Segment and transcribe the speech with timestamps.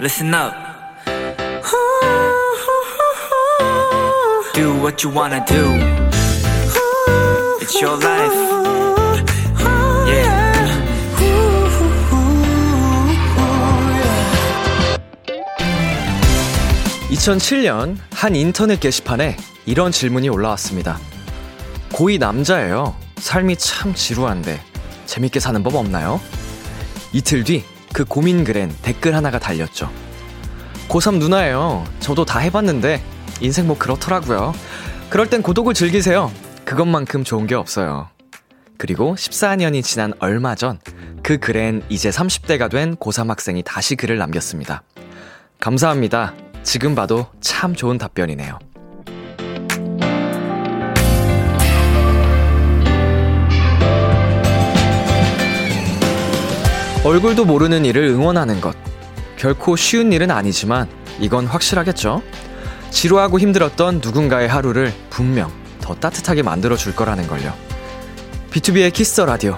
[0.00, 0.54] listen up.
[4.54, 5.74] Do what you wanna do.
[7.60, 8.32] It's your life.
[10.06, 10.48] Yeah.
[17.10, 19.36] 2007년 한 인터넷 게시판에
[19.66, 20.98] 이런 질문이 올라왔습니다.
[21.90, 22.96] 고2 남자예요.
[23.16, 24.60] 삶이 참 지루한데
[25.06, 26.20] 재밌게 사는 법 없나요?
[27.12, 27.64] 이틀 뒤
[27.98, 29.90] 그 고민 글엔 댓글 하나가 달렸죠.
[30.88, 31.84] 고3 누나예요.
[31.98, 33.02] 저도 다 해봤는데
[33.40, 34.54] 인생 뭐 그렇더라고요.
[35.10, 36.30] 그럴 땐 고독을 즐기세요.
[36.64, 38.08] 그것만큼 좋은 게 없어요.
[38.76, 40.78] 그리고 14년이 지난 얼마 전
[41.28, 44.82] 그 글엔 이제 30대가 된 고3 학생이 다시 글을 남겼습니다.
[45.60, 46.34] 감사합니다.
[46.62, 48.58] 지금 봐도 참 좋은 답변이네요.
[57.04, 58.76] 얼굴도 모르는 이를 응원하는 것.
[59.36, 60.88] 결코 쉬운 일은 아니지만
[61.20, 62.22] 이건 확실하겠죠?
[62.90, 67.54] 지루하고 힘들었던 누군가의 하루를 분명 더 따뜻하게 만들어 줄 거라는 걸요.
[68.50, 69.56] 비투비의 Kiss the Radio.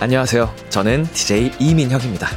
[0.00, 0.54] 안녕하세요.
[0.70, 2.28] 저는 DJ 이민혁입니다.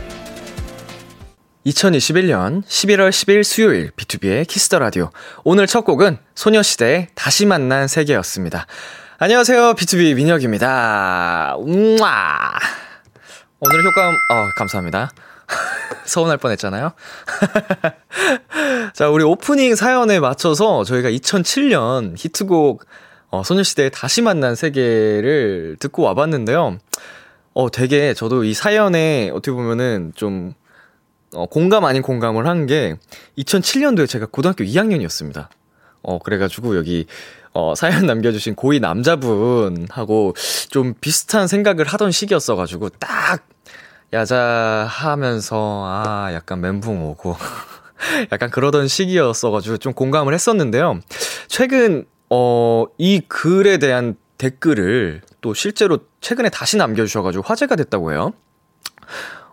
[1.68, 5.12] 2021년 11월 10일 수요일 비투비의 Kiss the Radio.
[5.44, 8.66] 오늘 첫 곡은 소녀시대의 다시 만난 세계였습니다.
[9.20, 9.76] 안녕하세요.
[9.76, 11.56] B2B 민혁입니다.
[11.60, 12.87] 우와.
[13.60, 15.12] 오늘 효과음, 어, 감사합니다.
[16.06, 16.92] 서운할 뻔 했잖아요.
[18.94, 22.86] 자, 우리 오프닝 사연에 맞춰서 저희가 2007년 히트곡,
[23.32, 26.78] 어, 소녀시대의 다시 만난 세계를 듣고 와봤는데요.
[27.56, 30.54] 어, 되게 저도 이 사연에 어떻게 보면은 좀,
[31.34, 32.96] 어, 공감 아닌 공감을 한 게,
[33.40, 35.48] 2007년도에 제가 고등학교 2학년이었습니다.
[36.04, 37.08] 어, 그래가지고 여기,
[37.60, 40.36] 어, 사연 남겨주신 고이 남자분하고
[40.70, 43.48] 좀 비슷한 생각을 하던 시기였어가지고 딱
[44.14, 47.36] 야자하면서 아 약간 멘붕 오고
[48.32, 51.00] 약간 그러던 시기였어가지고 좀 공감을 했었는데요.
[51.48, 58.34] 최근 어 이 글에 대한 댓글을 또 실제로 최근에 다시 남겨주셔가지고 화제가 됐다고 해요.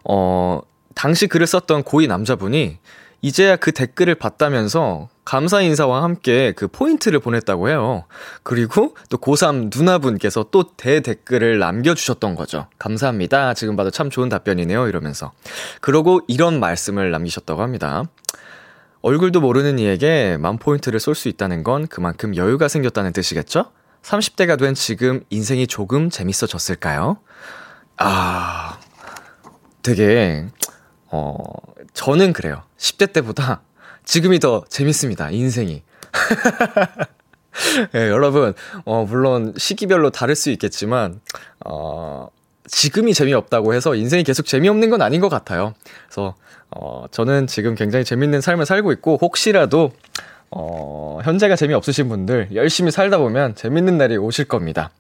[0.04, 0.60] 어
[0.94, 2.78] 당시 글을 썼던 고이 남자분이
[3.24, 8.04] 이제야 그 댓글을 봤다면서 감사 인사와 함께 그 포인트를 보냈다고 해요.
[8.42, 12.66] 그리고 또 고3 누나분께서 또 대댓글을 남겨주셨던 거죠.
[12.78, 13.54] 감사합니다.
[13.54, 14.88] 지금 봐도 참 좋은 답변이네요.
[14.88, 15.32] 이러면서.
[15.80, 18.04] 그러고 이런 말씀을 남기셨다고 합니다.
[19.00, 23.72] 얼굴도 모르는 이에게 만 포인트를 쏠 수 있다는 건 그만큼 여유가 생겼다는 뜻이겠죠?
[24.02, 27.16] 30대가 된 지금 인생이 조금 재밌어졌을까요?
[27.96, 28.78] 아,
[29.82, 30.44] 되게,
[31.10, 31.38] 어,
[31.94, 32.62] 저는 그래요.
[32.76, 33.62] 10대 때보다
[34.04, 35.30] 지금이 더 재밌습니다.
[35.30, 35.82] 인생이.
[37.94, 38.52] 예, 여러분,
[38.84, 41.20] 어, 물론 시기별로 다를 수 있겠지만,
[41.64, 42.28] 어,
[42.66, 45.74] 지금이 재미없다고 해서 인생이 계속 재미없는 건 아닌 것 같아요.
[46.06, 46.34] 그래서,
[46.70, 49.92] 어, 저는 지금 굉장히 재밌는 삶을 살고 있고, 혹시라도,
[50.50, 54.90] 어, 현재가 재미없으신 분들 열심히 살다 보면 재밌는 날이 오실 겁니다.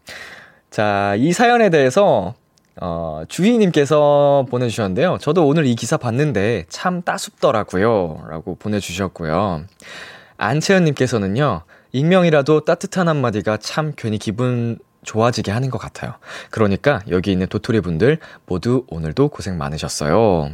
[0.70, 2.34] 자, 이 사연에 대해서
[2.80, 5.18] 어, 주희님께서 보내주셨는데요.
[5.20, 8.26] 저도 오늘 이 기사 봤는데 참 따숩더라고요.
[8.28, 9.64] 라고 보내주셨고요.
[10.36, 16.14] 안채연님께서는요, 익명이라도 따뜻한 한마디가 참 괜히 기분 좋아지게 하는 것 같아요.
[16.50, 20.50] 그러니까 여기 있는 도토리 분들 모두 오늘도 고생 많으셨어요.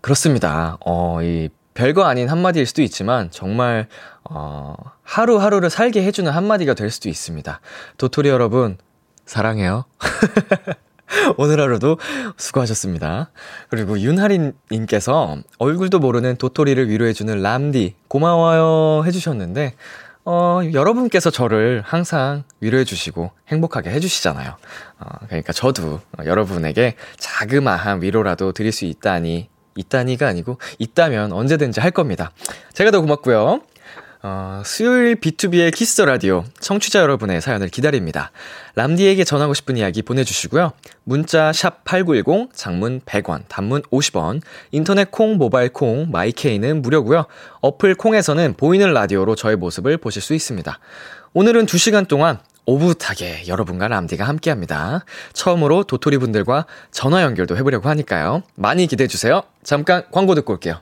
[0.00, 0.76] 그렇습니다.
[0.84, 3.88] 어, 이 별거 아닌 한마디일 수도 있지만 정말
[4.30, 7.60] 어, 하루하루를 살게 해주는 한마디가 될 수도 있습니다.
[7.98, 8.78] 도토리 여러분
[9.26, 9.84] 사랑해요.
[11.36, 11.98] 오늘 하루도
[12.36, 13.30] 수고하셨습니다.
[13.68, 19.74] 그리고 윤하린님께서 얼굴도 모르는 도토리를 위로해주는 람디 고마워요 해주셨는데
[20.26, 24.56] 어, 여러분께서 저를 항상 위로해주시고 행복하게 해주시잖아요.
[25.00, 32.30] 어, 그러니까 저도 여러분에게 자그마한 위로라도 드릴 수 있다니, 있다니가 아니고, 있다면 언제든지 할 겁니다.
[32.72, 33.60] 제가 더 고맙고요.
[34.26, 38.30] 어, 수요일 B2B의 키스 라디오 청취자 여러분의 사연을 기다립니다.
[38.74, 40.72] 람디에게 전하고 싶은 이야기 보내주시고요.
[41.04, 44.40] 문자 샵 #8910 장문 100원, 단문 50원,
[44.70, 47.26] 인터넷 콩, 모바일 콩, 마이케이는 무료고요.
[47.60, 50.78] 어플 콩에서는 보이는 라디오로 저의 모습을 보실 수 있습니다.
[51.34, 55.04] 오늘은 2 시간 동안 오붓하게 여러분과 람디가 함께합니다.
[55.34, 58.42] 처음으로 도토리 분들과 전화 연결도 해보려고 하니까요.
[58.54, 59.42] 많이 기대해 주세요.
[59.62, 60.80] 잠깐 광고 듣고 올게요.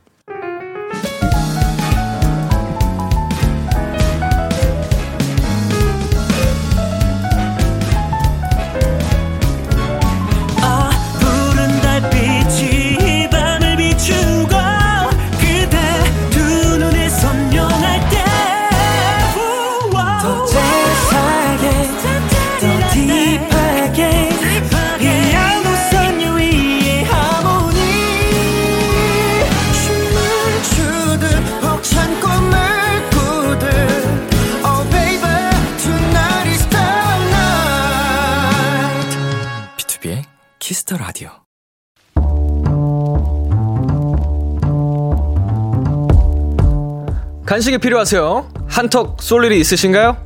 [47.72, 48.48] 간식이 필요하세요?
[48.68, 50.18] 한턱 쏠 일이 있으신가요?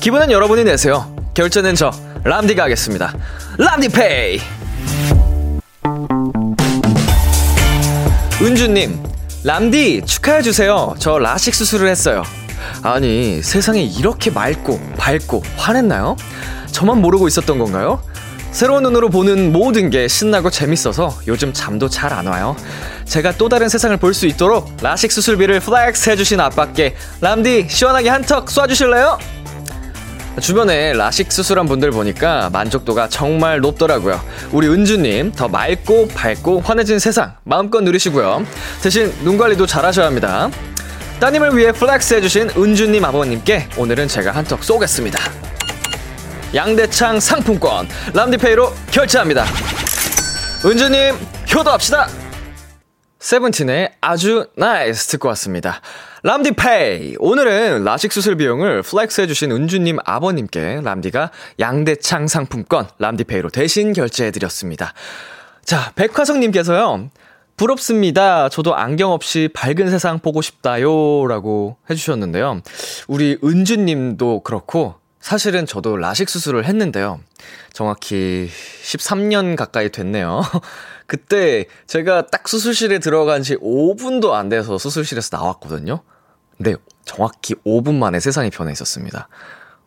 [0.00, 1.14] 기분은 여러분이 내세요.
[1.34, 1.90] 결제는 저
[2.24, 3.14] 람디가 하겠습니다.
[3.58, 4.40] 람디페이.
[8.42, 9.02] 은주님,
[9.44, 10.94] 람디 축하해 주세요.
[10.98, 12.24] 저 라식 수술을 했어요.
[12.82, 16.16] 아니 세상에 이렇게 맑고 밝고 화냈나요?
[16.72, 18.02] 저만 모르고 있었던 건가요?
[18.50, 22.56] 새로운 눈으로 보는 모든 게 신나고 재밌어서 요즘 잠도 잘 안 와요.
[23.10, 28.46] 제가 또 다른 세상을 볼 수 있도록 라식 수술비를 flex 해주신 아빠께 람디 시원하게 한턱
[28.46, 29.18] 쏴주실래요?
[30.40, 34.20] 주변에 라식 수술한 분들 보니까 만족도가 정말 높더라고요.
[34.52, 38.44] 우리 은주님 더 맑고 밝고 환해진 세상 마음껏 누리시고요.
[38.82, 40.48] 대신 눈 관리도 잘 하셔야 합니다.
[41.18, 45.18] 따님을 위해 flex 해주신 은주님 아버님께 오늘은 제가 한턱 쏘겠습니다.
[46.54, 49.44] 양대창 상품권 람디페이로 결제합니다.
[50.64, 51.16] 은주님
[51.54, 52.08] 효도합시다.
[53.20, 55.82] 세븐틴의 아주 NICE 듣고 왔습니다.
[56.22, 61.30] 람디페이 오늘은 라식 수술 비용을 flex 해주신 은주님 아버님께 람디가
[61.60, 64.94] 양대창 상품권 람디페이로 대신 결제해드렸습니다.
[65.64, 67.10] 자 백화성님께서요.
[67.58, 68.48] 부럽습니다.
[68.48, 71.26] 저도 안경 없이 밝은 세상 보고 싶다요.
[71.26, 72.62] 라고 해주셨는데요.
[73.06, 77.20] 우리 은주님도 그렇고, 사실은 저도 라식 수술을 했는데요.
[77.74, 78.48] 정확히
[78.82, 80.40] 13년 가까이 됐네요.
[81.10, 86.02] 그때 제가 딱 수술실에 들어간 지 5분도 안 돼서 수술실에서 나왔거든요.
[86.56, 89.28] 근데 정확히 5분 만에 세상이 변해 있었습니다.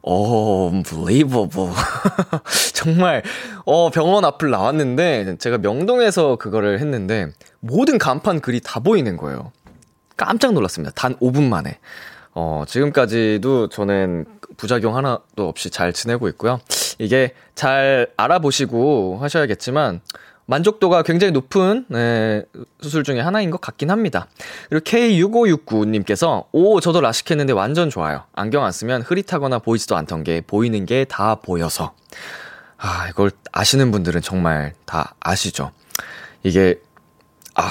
[0.06, 1.72] unbelievable.
[2.74, 3.24] 정말,
[3.66, 7.30] 어, 병원 앞을 나왔는데, 제가 명동에서 그거를 했는데,
[7.62, 9.54] 모든 간판 글이 다 보이는 거예요.
[10.18, 10.92] 깜짝 놀랐습니다.
[10.94, 11.80] 단 5분 만에.
[12.34, 14.26] 어, 지금까지도 저는
[14.58, 16.60] 부작용 하나도 없이 잘 지내고 있고요.
[17.00, 20.02] 이게 잘 알아보시고 하셔야겠지만,
[20.46, 22.44] 만족도가 굉장히 높은 네,
[22.82, 24.28] 수술 중에 하나인 것 같긴 합니다.
[24.70, 28.24] 그리고 K6569님께서 오 저도 라식 했는데 완전 좋아요.
[28.34, 31.94] 안경 안 쓰면 흐릿하거나 보이지도 않던 게 보이는 게 다 보여서
[32.78, 35.72] 아 이걸 아시는 분들은 정말 다 아시죠.
[36.44, 36.80] 이게
[37.56, 37.70] 아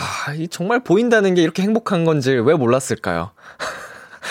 [0.51, 3.33] 정말 보인다는 게 이렇게 행복한 건지 왜 몰랐을까요?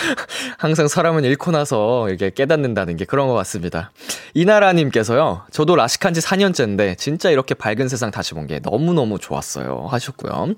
[0.58, 3.92] 항상 사람은 잃고 나서 이게 깨닫는다는 게 그런 것 같습니다.
[4.34, 9.86] 이나라님께서요, 저도 라식한 지 4년째인데, 진짜 이렇게 밝은 세상 다시 본 게 너무너무 좋았어요.
[9.88, 10.54] 하셨고요.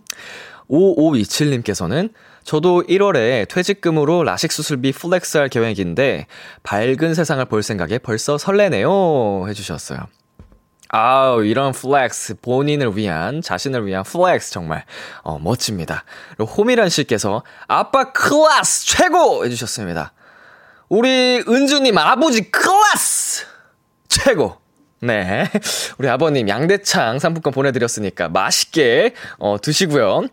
[0.70, 2.11] 5527님께서는
[2.44, 6.26] 저도 1월에 퇴직금으로 라식 수술비 flex 할 계획인데,
[6.62, 9.47] 밝은 세상을 볼 생각에 벌써 설레네요.
[9.49, 9.99] 해주셨어요.
[10.96, 14.85] 아우, 이런 flex, 본인을 위한, 자신을 위한 flex 정말,
[15.23, 16.05] 어, 멋집니다.
[16.37, 19.44] 그리고 호미란 씨께서, 아빠 클래스 최고!
[19.44, 20.12] 해주셨습니다.
[20.88, 23.44] 우리 은주님 아버지 클래스!
[24.08, 24.58] 최고!
[25.00, 25.50] 네.
[25.99, 30.29] 우리 아버님 양대창 상품권 보내드렸으니까 맛있게, 어, 드시고요.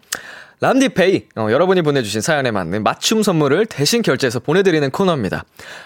[0.63, 5.43] 람디페이, 어, 여러분이 보내주신 사연에 맞는 맞춤 선물을 대신 결제해서 보내드리는 코너입니다.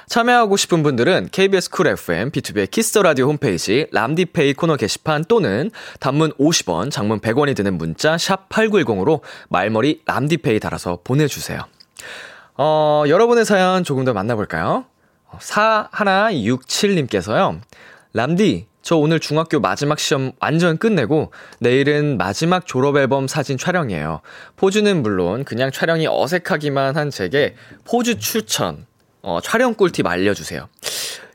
[0.07, 5.71] 참여하고 싶은 분들은 KBS Cool FM, 비투비의 Kiss the Radio 홈페이지 람디페이 코너 게시판 또는
[6.01, 11.61] 단문 50원, 장문 100원이 드는 문자 샵 8910으로 말머리 람디페이 달아서 보내주세요.
[12.57, 14.83] 어, 여러분의 사연 조금 더 만나볼까요?
[15.39, 17.61] 4167님께서요.
[18.11, 24.21] 람디, 저 오늘 중학교 마지막 시험 완전 끝내고 내일은 마지막 졸업 앨범 사진 촬영이에요.
[24.57, 28.85] 포즈는 물론 그냥 촬영이 어색하기만 한 제게 포즈 추천,
[29.23, 30.69] 어, 촬영 꿀팁 알려주세요.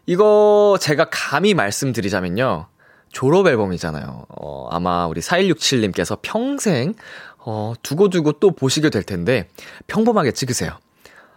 [0.07, 2.69] 이거 제가 감히 말씀드리자면요.
[3.11, 4.27] 졸업 앨범이잖아요.
[4.29, 6.95] 어, 아마 우리 4167님께서 평생,
[7.39, 9.49] 어, 두고두고 또 보시게 될 텐데,
[9.89, 10.79] 평범하게 찍으세요.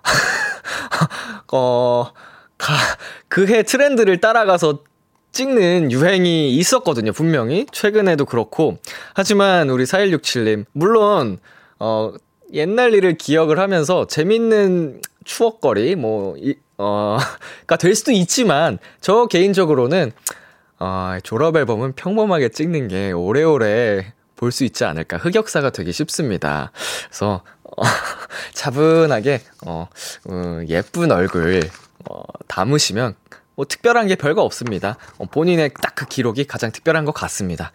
[1.51, 2.11] 어,
[2.59, 2.73] 가,
[3.29, 4.83] 그해 트렌드를 따라가서
[5.33, 7.65] 찍는 유행이 있었거든요, 분명히.
[7.71, 8.77] 최근에도 그렇고.
[9.15, 11.39] 하지만 우리 4167님, 물론,
[11.79, 12.13] 어,
[12.53, 17.17] 옛날 일을 기억을 하면서 재밌는 추억거리, 뭐, 이, 어,
[17.67, 20.11] 가 될 수도 있지만, 저 개인적으로는,
[20.79, 25.17] 어, 졸업 앨범은 평범하게 찍는 게 오래오래 볼 수 있지 않을까.
[25.17, 26.71] 흑역사가 되기 쉽습니다.
[27.07, 27.81] 그래서, 어,
[28.53, 29.87] 차분하게, 어,
[30.29, 31.61] 어 예쁜 얼굴,
[32.09, 33.15] 어, 담으시면
[33.55, 34.97] 뭐 특별한 게 별거 없습니다.
[35.17, 37.71] 어, 본인의 딱 그 기록이 가장 특별한 것 같습니다.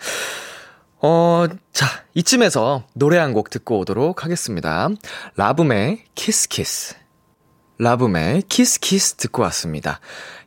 [1.00, 4.88] 어, 자, 이쯤에서 노래 한 곡 듣고 오도록 하겠습니다.
[5.36, 6.94] 라붐의 Kiss Kiss.
[7.78, 10.00] 라붐의 Kiss Kiss 듣고 왔습니다.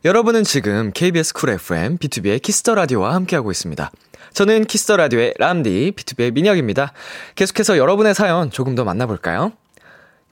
[0.04, 3.90] 여러분은 지금 KBS 쿨 FM B2B의 키스터 라디오와 함께하고 있습니다.
[4.34, 6.92] 저는 키스터 라디오의 람디 B2B의 민혁입니다.
[7.34, 9.52] 계속해서 여러분의 사연 조금 더 만나볼까요?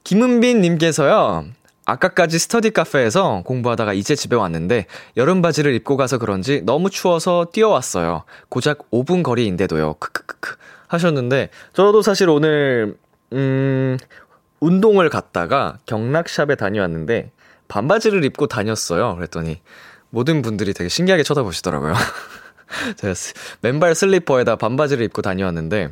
[0.03, 1.45] 김은빈 님께서요.
[1.91, 4.85] 아까까지 스터디 카페에서 공부하다가 이제 집에 왔는데
[5.17, 8.23] 여름 바지를 입고 가서 그런지 너무 추워서 뛰어왔어요.
[8.49, 9.95] 고작 5분 거리인데도요.
[9.95, 10.55] 크크크크
[10.87, 12.95] 하셨는데 저도 사실 오늘
[13.33, 13.97] 음
[14.61, 17.31] 운동을 갔다가 경락샵에 다녀왔는데
[17.67, 19.15] 반바지를 입고 다녔어요.
[19.15, 19.61] 그랬더니
[20.09, 21.93] 모든 분들이 되게 신기하게 쳐다보시더라고요.
[22.97, 23.13] 제가
[23.61, 25.89] 맨발 슬리퍼에다 반바지를 입고 다녀왔는데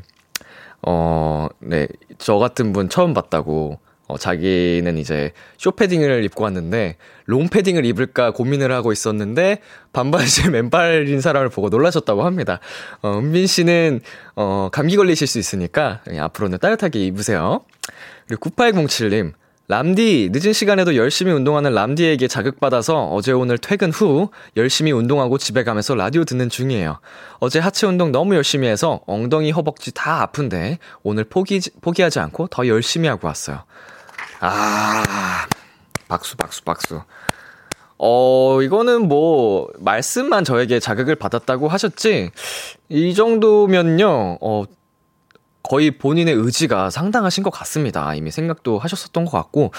[0.82, 1.88] 어, 네,
[2.18, 3.80] 저 같은 분 처음 봤다고
[4.10, 9.60] 어, 자기는 이제 쇼패딩을 입고 왔는데 롱패딩을 입을까 고민을 하고 있었는데
[9.94, 12.60] 반바지에 맨발인 사람을 보고 놀라셨다고 합니다.
[13.04, 14.02] 어, 은빈 씨는
[14.36, 17.62] 어, 감기 걸리실 수 있으니까 앞으로는 따뜻하게 입으세요.
[18.28, 19.34] 그리고 9807님
[19.68, 25.94] 람디, 늦은 시간에도 열심히 운동하는 람디에게 자극받아서 어제 오늘 퇴근 후 열심히 운동하고 집에 가면서
[25.94, 27.00] 라디오 듣는 중이에요.
[27.40, 32.66] 어제 하체 운동 너무 열심히 해서 엉덩이 허벅지 다 아픈데 오늘 포기, 포기하지 않고 더
[32.66, 33.64] 열심히 하고 왔어요.
[34.40, 35.46] 아,
[36.08, 37.02] 박수, 박수, 박수.
[37.98, 42.32] 어, 이거는 뭐, 말씀만 저에게 자극을 받았다고 하셨지,
[42.88, 44.64] 이 정도면요, 어,
[45.62, 48.16] 거의 본인의 의지가 상당하신 것 같습니다.
[48.16, 49.74] 이미 생각도 하셨었던 것 같고,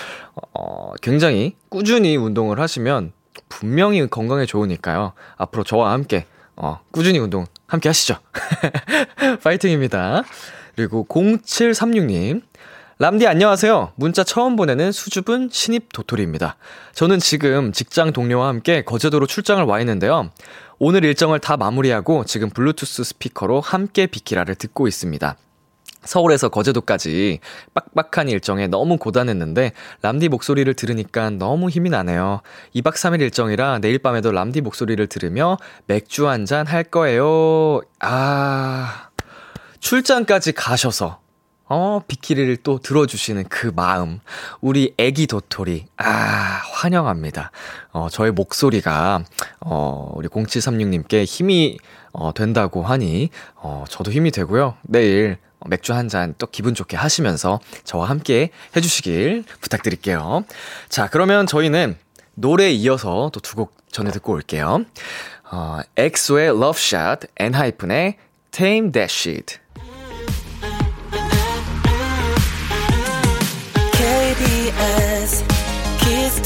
[0.53, 3.13] 어, 굉장히 꾸준히 운동을 하시면
[3.49, 5.15] 분명히 건강에 좋으니까요.
[5.39, 6.27] 앞으로 저와 함께,
[6.57, 8.17] 어, 꾸준히 운동 함께 하시죠.
[9.43, 10.25] 파이팅입니다.
[10.77, 12.43] 그리고 0736님.
[13.01, 13.93] 람디 안녕하세요.
[13.97, 16.57] 문자 처음 보내는 수줍은 신입 도토리입니다.
[16.93, 20.29] 저는 지금 직장 동료와 함께 거제도로 출장을 와 있는데요.
[20.79, 25.35] 오늘 일정을 다 마무리하고 지금 블루투스 스피커로 함께 비키라를 듣고 있습니다.
[26.03, 27.41] 서울에서 거제도까지
[27.73, 32.43] 빡빡한 일정에 너무 고단했는데 람디 목소리를 들으니까 너무 힘이 나네요.
[32.75, 37.81] 2박 3일 일정이라 내일 밤에도 람디 목소리를 들으며 맥주 한 잔 할 거예요.
[38.01, 39.09] 아,
[39.81, 41.21] 출장까지 가셔서
[41.73, 44.19] 어, 비키리를 또 들어주시는 그 마음.
[44.61, 45.87] 우리 애기 도토리.
[45.97, 46.05] 아,
[46.73, 47.53] 환영합니다.
[47.93, 49.23] 어, 저의 목소리가,
[49.61, 51.79] 어, 우리 0736님께 힘이,
[52.13, 54.75] 어, 된다고 하니, 어, 저도 힘이 되고요.
[54.83, 60.45] 내일 맥주 한 잔 또 기분 좋게 하시면서 저와 함께 해주시길 부탁드릴게요.
[60.89, 61.97] 자, 그러면 저희는
[62.35, 64.85] 노래 이어서 또 두 곡 전해 듣고 올게요.
[65.53, 68.17] 어, 엑소의 Shot, 엔하이픈의
[68.51, 69.60] Tame That Shit.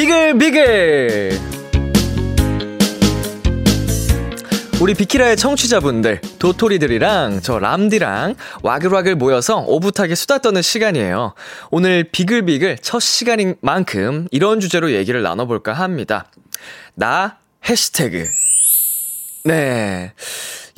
[0.00, 1.30] 비글 비글.
[4.80, 11.34] 우리 비키라의 청취자분들 도토리들이랑 저 람디랑 와글와글 모여서 오붓하게 수다 떠는 시간이에요.
[11.70, 16.24] 오늘 비글비글 첫 시간인 만큼 이런 주제로 얘기를 나눠볼까 합니다.
[16.94, 17.36] 나
[17.68, 18.26] 해시태그.
[19.44, 20.14] 네.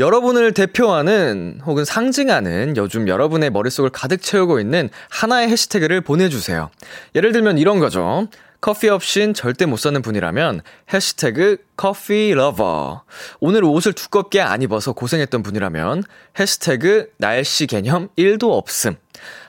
[0.00, 6.70] 여러분을 대표하는 혹은 상징하는 요즘 여러분의 머릿속을 가득 채우고 있는 하나의 해시태그를 보내주세요.
[7.14, 8.26] 예를 들면 이런 거죠.
[8.62, 10.60] 커피 없인 절대 못 사는 분이라면
[10.92, 13.02] 해시태그 커피 lover.
[13.40, 16.04] 오늘 옷을 두껍게 안 입어서 고생했던 분이라면
[16.38, 18.94] 해시태그 날씨 개념 1도 없음.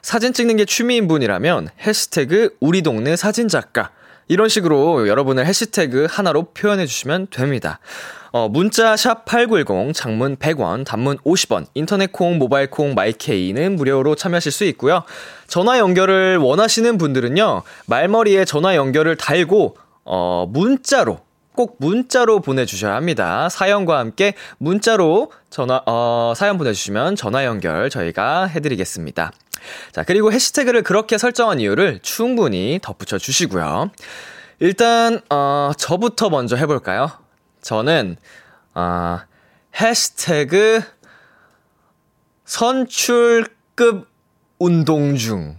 [0.02, 3.92] 사진 찍는 게 취미인 분이라면 해시태그 우리 동네 사진 작가
[4.28, 7.80] 이런 식으로 여러분의 해시태그 하나로 표현해 주시면 됩니다.
[8.32, 14.52] 어, 문자 샵 8910 장문 100원, 단문 50원, 인터넷 콩, 모바일 콩, 마이케이는 무료로 참여하실
[14.52, 15.04] 수 있고요.
[15.48, 17.62] 전화 연결을 원하시는 분들은요.
[17.86, 21.20] 말머리에 전화 연결을 달고 어, 문자로
[21.56, 23.48] 꼭 문자로 보내주셔야 합니다.
[23.50, 29.32] 사연과 함께 문자로 전화, 어, 사연 보내주시면 전화 연결 저희가 해드리겠습니다.
[29.92, 33.92] 자, 그리고 해시태그를 그렇게 설정한 이유를 충분히 덧붙여 주시고요.
[34.60, 37.12] 일단, 어, 저부터 먼저 해볼까요?
[37.62, 38.18] 저는,
[38.76, 39.20] 어,
[39.80, 40.82] 해시태그
[42.46, 44.08] 선출급
[44.60, 45.58] 운동 중.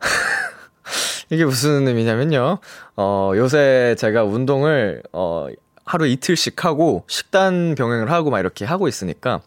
[1.30, 2.58] 이게 무슨 의미냐면요.
[2.96, 5.46] 어, 요새 제가 운동을, 어,
[5.84, 9.40] 하루 이틀씩 하고, 식단 병행을 하고 막 이렇게 하고 있으니까,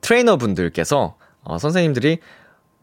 [0.00, 2.18] 트레이너 분들께서, 어, 선생님들이,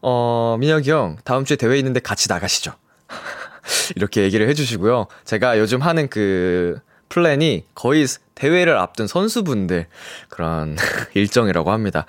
[0.02, 2.72] 어, 민혁이 형, 다음 주에 대회 있는데 같이 나가시죠.
[3.96, 5.06] 이렇게 얘기를 해주시고요.
[5.24, 6.80] 제가 요즘 하는 그,
[7.10, 9.86] 플랜이 거의 대회를 앞둔 선수분들
[10.28, 10.76] 그런
[11.14, 12.06] 일정이라고 합니다.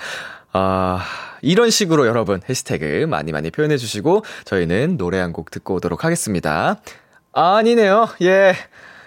[0.54, 1.04] 아,
[1.42, 6.80] 이런 식으로 여러분 해시태그 많이 많이 표현해 주시고 저희는 노래 한 곡 듣고 오도록 하겠습니다.
[7.34, 8.10] 아, 아니네요.
[8.22, 8.56] 예.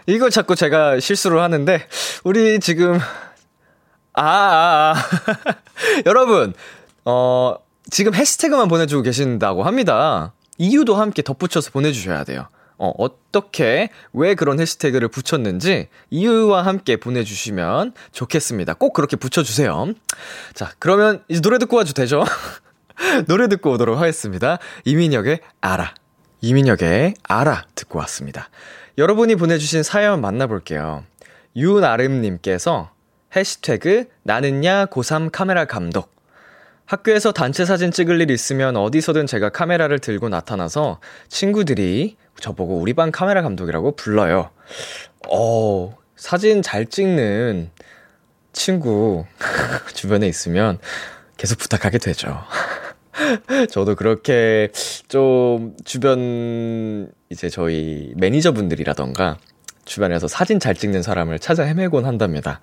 [0.07, 1.87] 이거 자꾸 제가 실수를 하는데,
[2.25, 2.99] 우리 지금,
[4.15, 5.55] 아, 아, 아.
[6.07, 6.55] 여러분,
[7.05, 7.55] 어,
[7.91, 10.33] 지금 해시태그만 보내주고 계신다고 합니다.
[10.59, 12.49] 이유도 함께 덧붙여서 보내주셔야 돼요.
[12.77, 18.75] 어, 어떻게, 왜 그런 해시태그를 붙였는지 이유와 함께 보내주시면 좋겠습니다.
[18.75, 19.95] 꼭 그렇게 붙여주세요.
[20.55, 22.25] 자, 그러면 이제 노래 듣고 와도 되죠?
[23.27, 24.59] 노래 듣고 오도록 하겠습니다.
[24.85, 25.95] 이민혁의 알아.
[26.41, 28.49] 이민혁의 알아 듣고 왔습니다.
[28.99, 31.05] 여러분이 보내주신 사연 만나볼게요.
[31.57, 32.91] 윤아름님께서
[33.35, 36.14] 해시태그 나는야 고3 카메라 감독
[36.87, 43.11] 학교에서 단체 사진 찍을 일 있으면 어디서든 제가 카메라를 들고 나타나서 친구들이 저보고 우리 반
[43.11, 44.51] 카메라 감독이라고 불러요.
[45.29, 47.71] 어, 사진 잘 찍는
[48.53, 49.25] 친구
[49.95, 50.79] 주변에 있으면
[51.37, 52.39] 계속 부탁하게 되죠.
[53.71, 54.71] 저도 그렇게
[55.09, 59.39] 좀 주변 이제 저희 매니저분들이라던가
[59.85, 62.61] 주변에서 사진 잘 찍는 사람을 찾아 헤매곤 한답니다.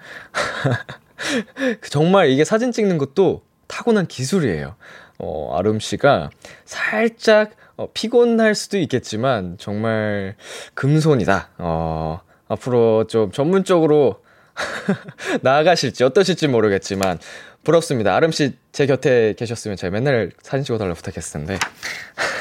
[1.89, 4.75] 정말 이게 사진 찍는 것도 타고난 기술이에요.
[5.17, 6.29] 어, 아름 씨가
[6.65, 10.35] 살짝 어, 피곤할 수도 있겠지만 정말
[10.73, 11.49] 금손이다.
[11.57, 14.21] 어, 앞으로 좀 전문적으로
[15.41, 17.17] 나아가실지 어떠실지 모르겠지만
[17.63, 18.15] 부럽습니다.
[18.15, 21.59] 아름 씨 제 곁에 계셨으면 제가 맨날 사진 찍어달라고 부탁했을 텐데.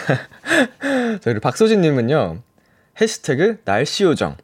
[1.22, 2.38] 저희 박소진 님은요,
[3.00, 4.36] 해시태그 날씨 요정.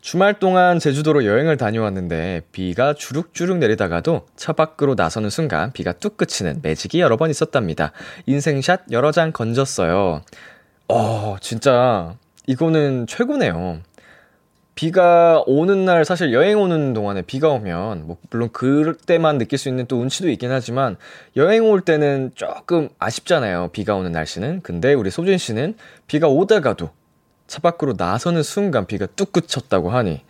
[0.00, 6.60] 주말 동안 제주도로 여행을 다녀왔는데 비가 주룩주룩 내리다가도 차 밖으로 나서는 순간 비가 뚝 그치는
[6.62, 7.92] 매직이 여러 번 있었답니다.
[8.26, 10.22] 인생샷 여러 장 건졌어요.
[10.88, 12.14] 어, 진짜
[12.46, 13.80] 이거는 최고네요.
[14.74, 19.86] 비가 오는 날 사실 여행 오는 동안에 비가 오면 뭐 물론 그때만 느낄 수 있는
[19.86, 20.96] 또 운치도 있긴 하지만
[21.36, 23.70] 여행 올 때는 조금 아쉽잖아요.
[23.72, 24.60] 비가 오는 날씨는.
[24.62, 25.74] 근데 우리 소진 씨는
[26.06, 26.90] 비가 오다가도
[27.48, 30.22] 차 밖으로 나서는 순간 비가 뚝 그쳤다고 하니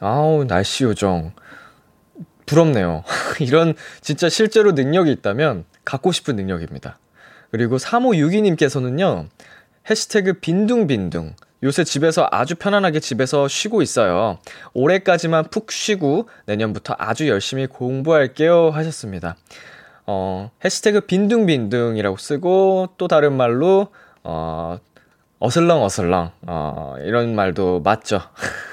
[0.00, 1.32] 아우 날씨 요정
[2.46, 3.04] 부럽네요.
[3.40, 6.98] 이런 진짜 실제로 능력이 있다면 갖고 싶은 능력입니다.
[7.50, 9.28] 그리고 3562님께서는요.
[9.90, 14.38] 해시태그 빈둥빈둥 요새 집에서 아주 편안하게 집에서 쉬고 있어요.
[14.74, 19.36] 올해까지만 푹 쉬고 내년부터 아주 열심히 공부할게요 하셨습니다.
[20.06, 23.88] 어, 해시태그 빈둥빈둥이라고 쓰고 또 다른 말로
[24.22, 24.78] 어,
[25.44, 28.22] 어슬렁 어슬렁 어, 이런 말도 맞죠.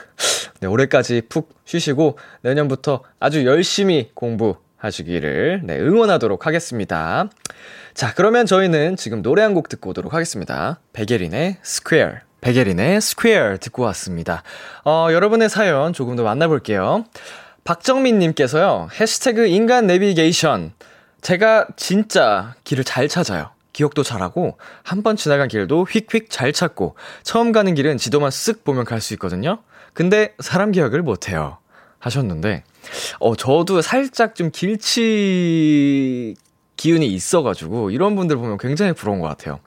[0.62, 7.28] 네, 올해까지 푹 쉬시고 내년부터 아주 열심히 공부하시기를 네, 응원하도록 하겠습니다.
[7.94, 10.80] 자, 그러면 저희는 지금 노래 한 곡 듣고 오도록 하겠습니다.
[10.94, 12.12] 백예린의 Square.
[12.40, 14.44] 백예린의 Square 듣고 왔습니다.
[14.86, 17.04] 어, 여러분의 사연 조금 더 만나볼게요.
[17.66, 20.72] 박정민님께서요, 해시태그 인간 내비게이션.
[21.20, 23.50] 제가 진짜 길을 잘 찾아요.
[23.74, 28.86] 기억도 잘하고, 한 번 지나간 길도 휙휙 잘 찾고, 처음 가는 길은 지도만 쓱 보면
[28.86, 29.60] 갈 수 있거든요?
[29.94, 31.58] 근데 사람 기억을 못 해요.
[32.00, 32.64] 하셨는데,
[33.20, 36.36] 어, 저도 살짝 좀 길치
[36.78, 39.60] 기운이 있어가지고, 이런 분들 보면 굉장히 부러운 것 같아요.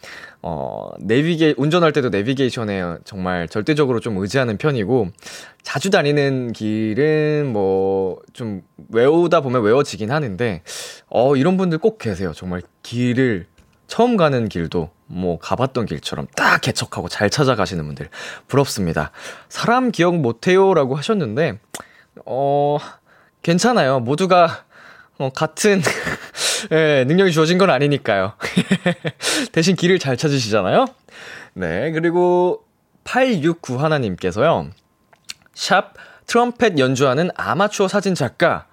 [0.42, 5.08] 어, 내비게, 운전할 때도 내비게이션에 정말 절대적으로 좀 의지하는 편이고,
[5.62, 10.62] 자주 다니는 길은 뭐, 좀 외우다 보면 외워지긴 하는데,
[11.08, 12.32] 어, 이런 분들 꼭 계세요.
[12.34, 13.46] 정말 길을,
[13.86, 18.08] 처음 가는 길도, 뭐, 가봤던 길처럼 딱 개척하고 잘 찾아가시는 분들,
[18.48, 19.10] 부럽습니다.
[19.48, 21.58] 사람 기억 못해요 라고 하셨는데,
[22.26, 22.78] 어,
[23.42, 24.00] 괜찮아요.
[24.00, 24.64] 모두가,
[25.18, 25.82] 어, 같은,
[26.72, 28.34] 예, 능력이 주어진 건 아니니까요.
[29.52, 30.86] 대신 길을 잘 찾으시잖아요?
[31.54, 32.64] 네, 그리고
[33.04, 34.70] 869 하나님께서요.
[35.54, 35.94] 샵
[36.26, 38.66] 트럼펫 연주하는 아마추어 사진 작가.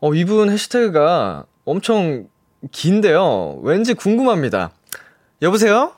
[0.00, 2.28] 어, 이분 해시태그가 엄청
[2.70, 3.60] 긴데요.
[3.62, 4.70] 왠지 궁금합니다.
[5.42, 5.92] 여보세요?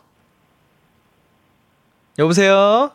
[2.19, 2.91] 여보세요?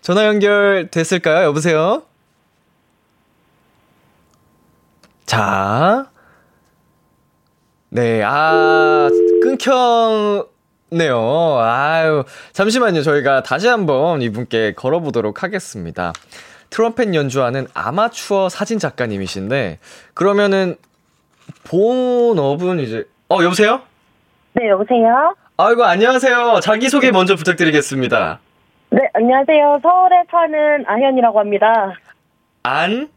[0.00, 1.44] 전화 연결 됐을까요?
[1.46, 2.02] 여보세요?
[5.26, 6.08] 자,
[7.90, 9.08] 네, 아,
[9.42, 10.48] 끊겼네요.
[11.58, 13.02] 아유, 잠시만요.
[13.02, 16.12] 저희가 다시 한번 이분께 걸어보도록 하겠습니다.
[16.70, 19.80] 트럼펫 연주하는 아마추어 사진 작가님이신데,
[20.14, 20.76] 그러면은,
[21.68, 23.80] 본업은 이제, 어, 여보세요?
[24.54, 25.34] 네, 여보세요?
[25.56, 26.60] 아이고, 안녕하세요.
[26.60, 28.38] 자기 소개 먼저 부탁드리겠습니다.
[28.90, 29.80] 네, 안녕하세요.
[29.82, 31.94] 서울에 사는 아현이라고 합니다.
[32.62, 33.08] 안?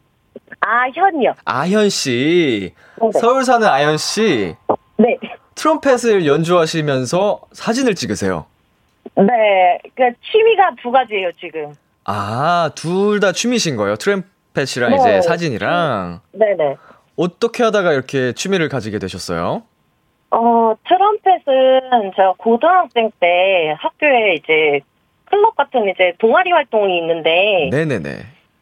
[0.60, 1.34] 아현이요.
[1.44, 2.72] 아현 씨.
[3.00, 3.10] 네.
[3.20, 4.54] 서울 사는 아현 씨.
[4.96, 5.16] 네.
[5.54, 8.46] 트럼펫을 연주하시면서 사진을 찍으세요.
[9.16, 11.72] 네, 그 취미가 두 가지예요, 지금.
[12.04, 13.96] 아, 둘 다 취미신 거예요?
[13.96, 14.96] 트럼펫이랑 네.
[14.96, 16.20] 이제 사진이랑.
[16.32, 16.76] 네네.
[17.16, 19.62] 어떻게 하다가 이렇게 취미를 가지게 되셨어요?
[20.30, 24.80] 어, 트럼펫은 제가 고등학생 때 학교에 이제
[25.24, 28.10] 클럽 같은 이제 동아리 활동이 있는데 네네네.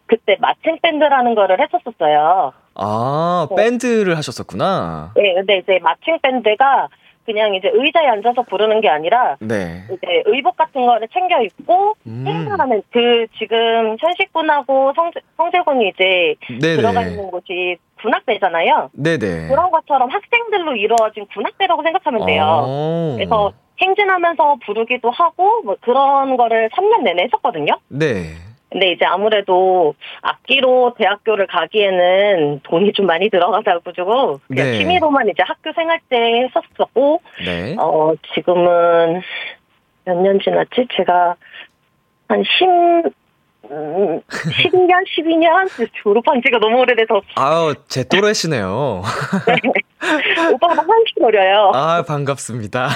[0.07, 2.53] 그때 마칭 밴드라는 거를 했었었어요.
[2.75, 3.57] 아, 네.
[3.57, 5.13] 밴드를 하셨었구나.
[5.17, 6.89] 네, 근데 이제 마칭 밴드가
[7.27, 9.85] 그냥 이제 의자에 앉아서 부르는 게 아니라 네.
[9.93, 12.25] 이제 의복 같은 거를 챙겨 입고 음.
[12.27, 17.11] 행사하는 그 지금 현식군하고 성재, 성재군이 이제 들어가 네네.
[17.11, 18.91] 있는 곳이 군악대잖아요.
[18.93, 19.49] 네네.
[19.49, 22.45] 그런 것처럼 학생들로 이루어진 군악대라고 생각하면 돼요.
[22.67, 23.15] 어.
[23.17, 27.79] 그래서 행진하면서 부르기도 하고 뭐 그런 거를 3년 내내 했었거든요.
[27.89, 28.35] 네.
[28.71, 34.79] 근데 이제 아무래도 악기로 대학교를 가기에는 돈이 좀 많이 들어가가지고 그냥 네.
[34.79, 37.77] 취미로만 이제 학교 생활 때 했었었고 네.
[37.79, 39.23] 어 지금은
[40.05, 40.87] 몇 년 지났지?
[40.97, 41.37] 제가
[42.29, 43.13] 한 10,
[43.71, 45.69] 음, 12년, 12년
[46.03, 49.03] 졸업한 지가 너무 오래돼서 아우, 제 또래시네요.
[50.55, 51.73] 오빠보다 한씩 어려요.
[51.75, 52.89] 아, 반갑습니다.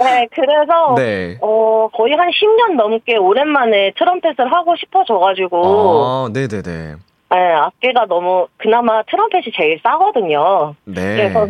[0.00, 1.38] 네, 그래서 네.
[1.40, 6.96] 어 거의 한 10년 넘게 오랜만에 트럼펫을 하고 싶어져가지고 어, 네네네.
[7.30, 10.74] 네, 악기가 너무 그나마 트럼펫이 제일 싸거든요.
[10.84, 10.94] 네.
[11.16, 11.48] 그래서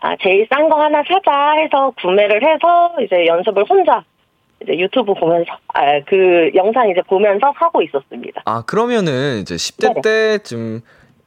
[0.00, 4.02] 아 제일 싼 거 하나 사자 해서 구매를 해서 이제 연습을 혼자
[4.62, 8.42] 이제 유튜브 보면서 아 그 영상 이제 보면서 하고 있었습니다.
[8.44, 10.00] 아, 그러면은 이제 10대 네네.
[10.02, 10.80] 때 좀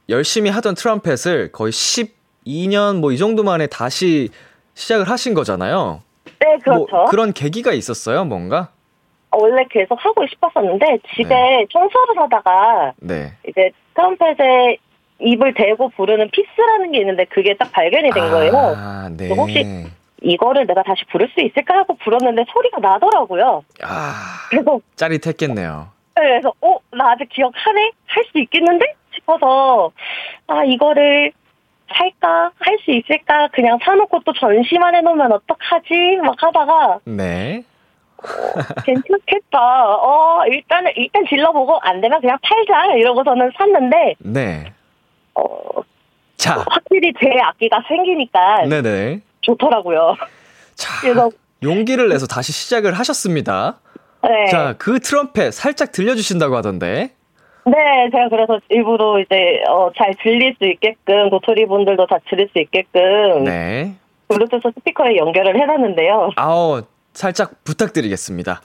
[0.09, 4.29] 열심히 하던 트럼펫을 거의 12년 뭐 이 정도 만에 다시
[4.75, 6.01] 시작을 하신 거잖아요.
[6.39, 6.85] 네, 그렇죠.
[6.95, 8.69] 뭐 그런 계기가 있었어요, 뭔가?
[9.31, 13.33] 원래 계속 하고 싶었었는데 집에 청소를 하다가 네.
[13.47, 14.77] 이제 트럼펫에
[15.19, 18.53] 입을 대고 부르는 피스라는 게 있는데 그게 딱 발견이 된 거예요.
[18.77, 19.27] 아, 네.
[19.29, 19.85] 그래서 혹시-
[20.25, 23.63] 이거를 내가 다시 부를 수 있을까 하고 불었는데 소리가 나더라고요.
[23.83, 25.87] 아, 그래서 짜릿했겠네요.
[26.15, 27.91] 그래서 어, 나 아직 기억하네?
[28.07, 28.85] 할 수 있겠는데?
[29.15, 29.91] 싶어서
[30.47, 31.31] 아, 이거를
[31.93, 32.51] 살까?
[32.59, 33.47] 할 수 있을까?
[33.53, 36.19] 그냥 사놓고 또 전시만 해놓으면 어떡하지?
[36.23, 37.63] 막 하다가 네.
[38.85, 39.59] 괜찮겠다.
[39.97, 42.95] 어, 일단은, 일단 질러보고 안 되면 그냥 팔자.
[42.95, 44.73] 이러고서는 샀는데, 네.
[45.35, 45.43] 어,
[46.37, 49.21] 자, 확실히 제 악기가 생기니까 네네.
[49.45, 50.15] 좋더라고요.
[50.75, 51.29] 자, 그래서,
[51.63, 53.79] 용기를 내서 다시 시작을 하셨습니다.
[54.23, 54.45] 네.
[54.51, 57.11] 자, 그 트럼펫 살짝 들려주신다고 하던데.
[57.67, 57.73] 네,
[58.11, 63.43] 제가 그래서 일부러 이제, 어, 잘 들릴 수 있게끔, 도토리 분들도 다 들을 수 있게끔,
[63.43, 63.95] 네.
[64.27, 66.31] 블루투스 스피커에 연결을 해놨는데요.
[66.35, 66.81] 아우,
[67.13, 68.61] 살짝 부탁드리겠습니다.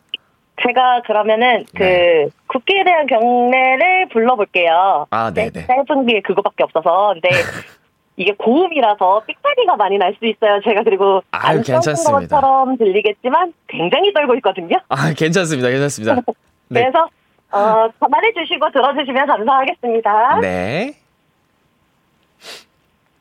[0.67, 2.27] 제가 그러면은 그 네.
[2.47, 5.07] 국기에 대한 경례를 불러볼게요.
[5.11, 5.67] 아, 네, 네네.
[5.67, 7.15] 짧은 게 그거밖에 없어서.
[7.15, 7.29] 근데
[8.21, 10.61] 이게 고음이라서 삑사리가 많이 날 수 있어요.
[10.63, 12.37] 제가 그리고 아유, 떨는 괜찮습니다.
[12.37, 14.77] 것처럼 들리겠지만 굉장히 떨고 있거든요.
[14.89, 15.71] 아, 괜찮습니다.
[15.71, 16.17] 괜찮습니다.
[16.69, 16.83] 네.
[16.83, 17.09] 그래서
[17.53, 20.41] 어, 가만히 주시고 들어주시면 감사하겠습니다.
[20.41, 20.95] 네.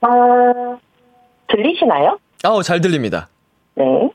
[0.01, 0.77] 어,
[1.47, 2.19] 들리시나요?
[2.43, 3.29] 아우, 잘 들립니다.
[3.75, 4.09] 네.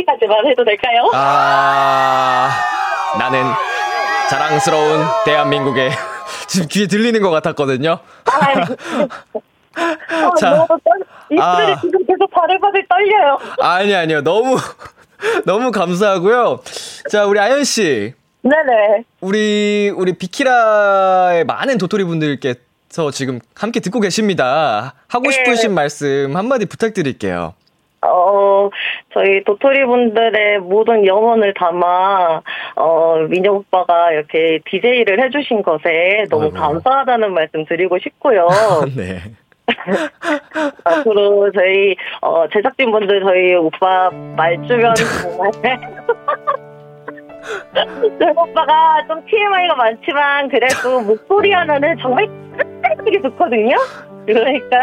[0.00, 1.10] 여기까지만 해도 될까요?
[1.14, 2.50] 아,
[3.18, 3.42] 나는
[4.28, 5.90] 자랑스러운 대한민국의
[6.48, 7.98] 지금 귀에 들리는 것 같았거든요.
[9.76, 10.50] 아, 자.
[10.50, 11.80] 너무 떨, 입술이 아.
[11.80, 13.38] 지금 계속 바들바들 떨려요.
[13.60, 14.22] 아니, 아니요.
[14.22, 14.56] 너무,
[15.46, 16.60] 너무 감사하고요.
[17.10, 18.14] 자, 우리 아연-씨.
[18.42, 19.04] 네네.
[19.20, 24.94] 우리, 우리 비키라의 많은 도토리 분들께서 지금 함께 듣고 계십니다.
[25.08, 25.32] 하고 네.
[25.32, 27.54] 싶으신 말씀 한마디 부탁드릴게요.
[28.02, 28.70] 어,
[29.12, 32.42] 저희 도토리 분들의 모든 영혼을 담아,
[32.76, 36.56] 어, 민혁 오빠가 이렇게 DJ를 해주신 것에 너무 아이고.
[36.56, 38.48] 감사하다는 말씀 드리고 싶고요.
[38.96, 39.20] 네.
[40.84, 45.52] 앞으로 저희, 어, 제작진분들 저희 오빠 말 주면 정말.
[48.18, 53.76] 저희 오빠가 좀 TMI가 많지만 그래도 목소리 하나는 정말 끝까지 좋거든요.
[54.26, 54.76] 그러니까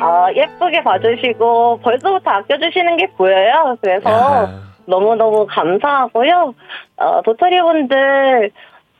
[0.00, 3.76] 어, 예쁘게 봐주시고 벌써부터 아껴주시는 게 보여요.
[3.80, 4.60] 그래서 야.
[4.86, 6.54] 너무너무 감사하고요.
[6.96, 8.50] 어, 도토리 분들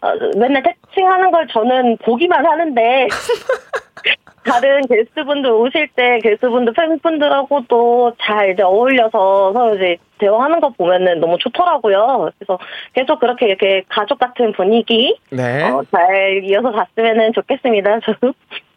[0.00, 3.08] 어, 맨날 태칭하는 걸 저는 보기만 하는데
[4.44, 11.38] 다른 게스트분들 오실 때 게스트분들 팬분들하고도 잘 이제 어울려서 서로 이제 대화하는 거 보면은 너무
[11.38, 12.30] 좋더라고요.
[12.38, 12.58] 그래서
[12.92, 15.62] 계속 그렇게 이렇게 가족 같은 분위기 네.
[15.62, 18.00] 어, 잘 이어서 갔으면 좋겠습니다.
[18.04, 18.34] 저도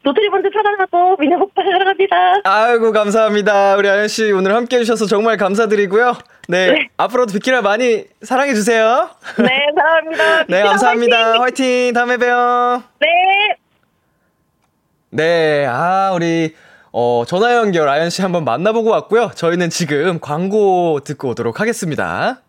[0.08, 2.16] 도토리 분들 사랑하고 민혁 오빠 사랑합니다.
[2.46, 3.76] 아이고, 감사합니다.
[3.76, 6.16] 우리 아연-씨 오늘 함께 해주셔서 정말 감사드리고요.
[6.48, 6.72] 네.
[6.72, 6.88] 네.
[6.96, 9.10] 앞으로도 비키라 많이 사랑해 주세요.
[9.38, 10.46] 네, 사랑합니다.
[10.48, 11.18] 네, 감사합니다.
[11.18, 11.42] 화이팅!
[11.42, 11.94] 화이팅!
[11.94, 12.84] 다음에 봬요.
[13.02, 13.08] 네.
[15.10, 16.56] 네, 아, 우리,
[16.94, 19.32] 어, 전화 연결 아연 씨 한번 만나보고 왔고요.
[19.36, 22.40] 저희는 지금 광고 듣고 오도록 하겠습니다.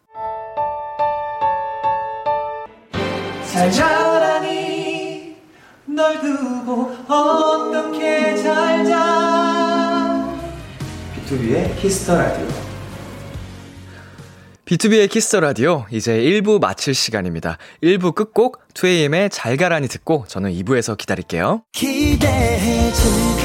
[3.53, 4.18] 잘 자라니
[5.99, 10.39] 널 두고 어떻게 잘자
[11.27, 12.47] B2B의 키스터 라디오.
[14.65, 17.59] B2B의 키스터 라디오 이제 1부 마칠 시간입니다.
[17.83, 21.63] 1부 끝곡 2AM의 잘 가라니 듣고 저는 2부에서 기다릴게요.
[21.73, 23.38] 기대해 즐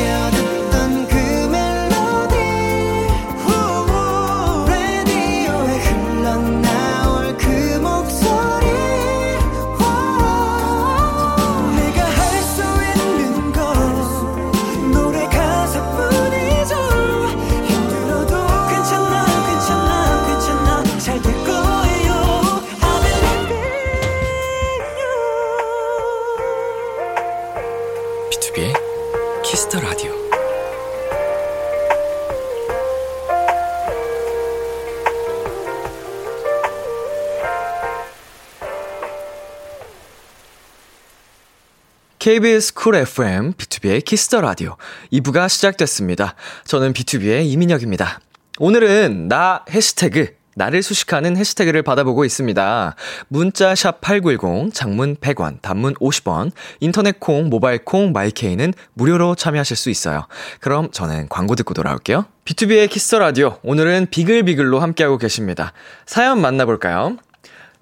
[42.24, 44.78] KBS 쿨 FM, B2B의 키스터 라디오
[45.12, 46.36] 2부가 시작됐습니다.
[46.64, 48.22] 저는 BTOB의 이민혁입니다.
[48.60, 52.96] 오늘은 나 해시태그, 나를 수식하는 해시태그를 받아보고 있습니다.
[53.28, 59.76] 문자 샵 8910, 장문 100원, 단문 50원, 인터넷 콩, 모바일 콩, My K는 무료로 참여하실
[59.76, 60.26] 수 있어요.
[60.62, 62.26] 그럼 저는 광고 듣고 돌아올게요.
[62.46, 65.74] B2B의 키스터 라디오, 오늘은 비글비글로 함께하고 계십니다.
[66.06, 67.18] 사연 만나볼까요?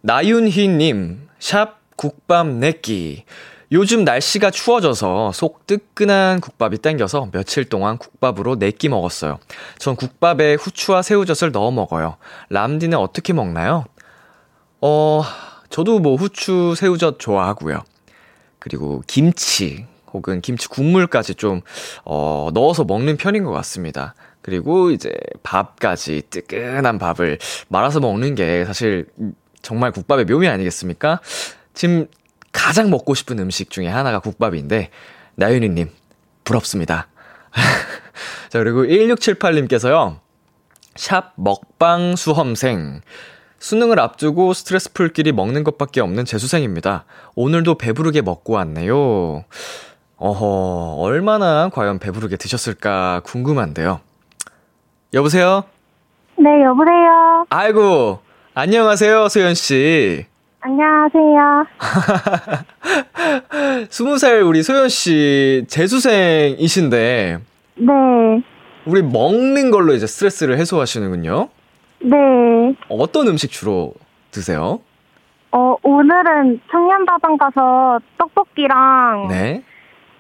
[0.01, 3.25] 나윤희 님, 샵 국밥 내끼.
[3.73, 9.39] 요즘 날씨가 추워져서 속 뜨끈한 국밥이 땡겨서 며칠 동안 국밥으로 네끼 먹었어요.
[9.77, 12.17] 전 국밥에 후추와 새우젓을 넣어 먹어요.
[12.49, 13.85] 람디는 어떻게 먹나요?
[14.81, 15.23] 어,
[15.69, 17.81] 저도 뭐 후추, 새우젓 좋아하고요.
[18.59, 21.61] 그리고 김치 혹은 김치 국물까지 좀
[22.03, 24.15] 어, 넣어서 먹는 편인 것 같습니다.
[24.41, 27.37] 그리고 이제 밥까지 뜨끈한 밥을
[27.69, 29.05] 말아서 먹는 게 사실
[29.61, 31.21] 정말 국밥의 묘미 아니겠습니까?
[31.73, 32.07] 지금
[32.51, 34.89] 가장 먹고 싶은 음식 중에 하나가 국밥인데
[35.35, 35.89] 나윤희님
[36.43, 37.07] 부럽습니다.
[38.49, 40.19] 자 그리고 1678님께서요.
[40.95, 43.01] 샵 먹방 수험생
[43.59, 47.05] 수능을 앞두고 스트레스 풀 길이 먹는 것밖에 없는 재수생입니다.
[47.35, 49.45] 오늘도 배부르게 먹고 왔네요.
[50.17, 54.01] 어허, 얼마나 과연 배부르게 드셨을까 궁금한데요.
[55.13, 55.63] 여보세요?
[56.37, 57.45] 네, 여보세요.
[57.49, 58.19] 아이고,
[58.53, 60.25] 안녕하세요, 소연씨.
[60.61, 61.65] 안녕하세요.
[63.89, 67.39] 스무 살 우리 소연 씨, 재수생이신데,
[67.77, 67.93] 네,
[68.85, 71.49] 우리 먹는 걸로 이제 스트레스를 해소하시는군요.
[72.03, 72.75] 네.
[72.89, 73.93] 어떤 음식 주로
[74.29, 74.81] 드세요?
[75.51, 79.63] 어, 오늘은 청년다방 가서 떡볶이랑, 네.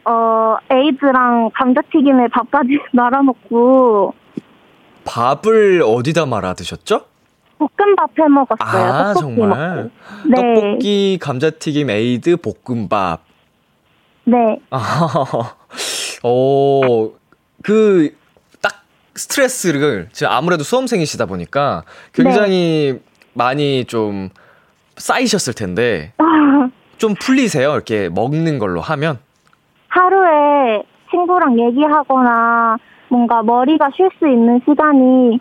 [0.05, 4.15] 어, 에이드랑 감자튀김에 밥까지 말아 먹고,
[5.05, 7.10] 밥을 어디다 말아 드셨죠?
[7.61, 8.83] 볶음밥 해 먹었어요.
[8.83, 9.75] 아, 떡볶이 정말.
[9.75, 9.89] 먹고.
[10.29, 10.53] 네.
[10.53, 13.21] 떡볶이, 감자튀김, 에이드, 볶음밥.
[14.23, 14.59] 네.
[14.71, 14.79] 아,
[16.23, 17.09] 어,
[17.61, 18.15] 그,
[18.61, 18.83] 딱
[19.15, 22.99] 스트레스를, 지금 아무래도 수험생이시다 보니까 굉장히
[23.33, 24.29] 많이 좀
[24.97, 26.13] 쌓이셨을 텐데,
[26.97, 27.73] 좀 풀리세요?
[27.73, 29.19] 이렇게 먹는 걸로 하면?
[29.87, 32.77] 하루에 친구랑 얘기하거나
[33.09, 35.39] 뭔가 머리가 쉴 수 있는 시간이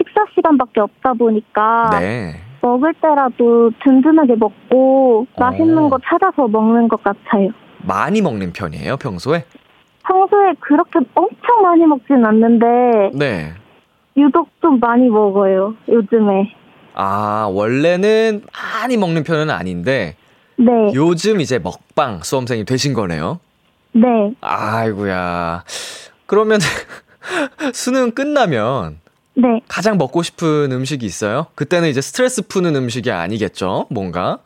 [0.00, 2.34] 식사 시간밖에 없다 보니까 네.
[2.62, 5.88] 먹을 때라도 든든하게 먹고 맛있는 어.
[5.90, 7.50] 거 찾아서 먹는 것 같아요.
[7.82, 9.44] 많이 먹는 편이에요, 평소에?
[10.06, 12.66] 평소에 그렇게 엄청 많이 먹진 않는데
[13.14, 13.52] 네.
[14.16, 15.74] 유독 좀 많이 먹어요.
[15.88, 16.54] 요즘에.
[16.94, 20.16] 아, 원래는 많이 먹는 편은 아닌데,
[20.56, 20.92] 네.
[20.94, 23.38] 요즘 이제 먹방 수험생이 되신 거네요.
[23.92, 24.34] 네.
[24.40, 25.64] 아이고야.
[26.26, 26.58] 그러면
[27.72, 28.99] 수능 끝나면
[29.34, 29.60] 네.
[29.68, 31.46] 가장 먹고 싶은 음식이 있어요?
[31.54, 33.86] 그때는 이제 스트레스 푸는 음식이 아니겠죠?
[33.90, 34.38] 뭔가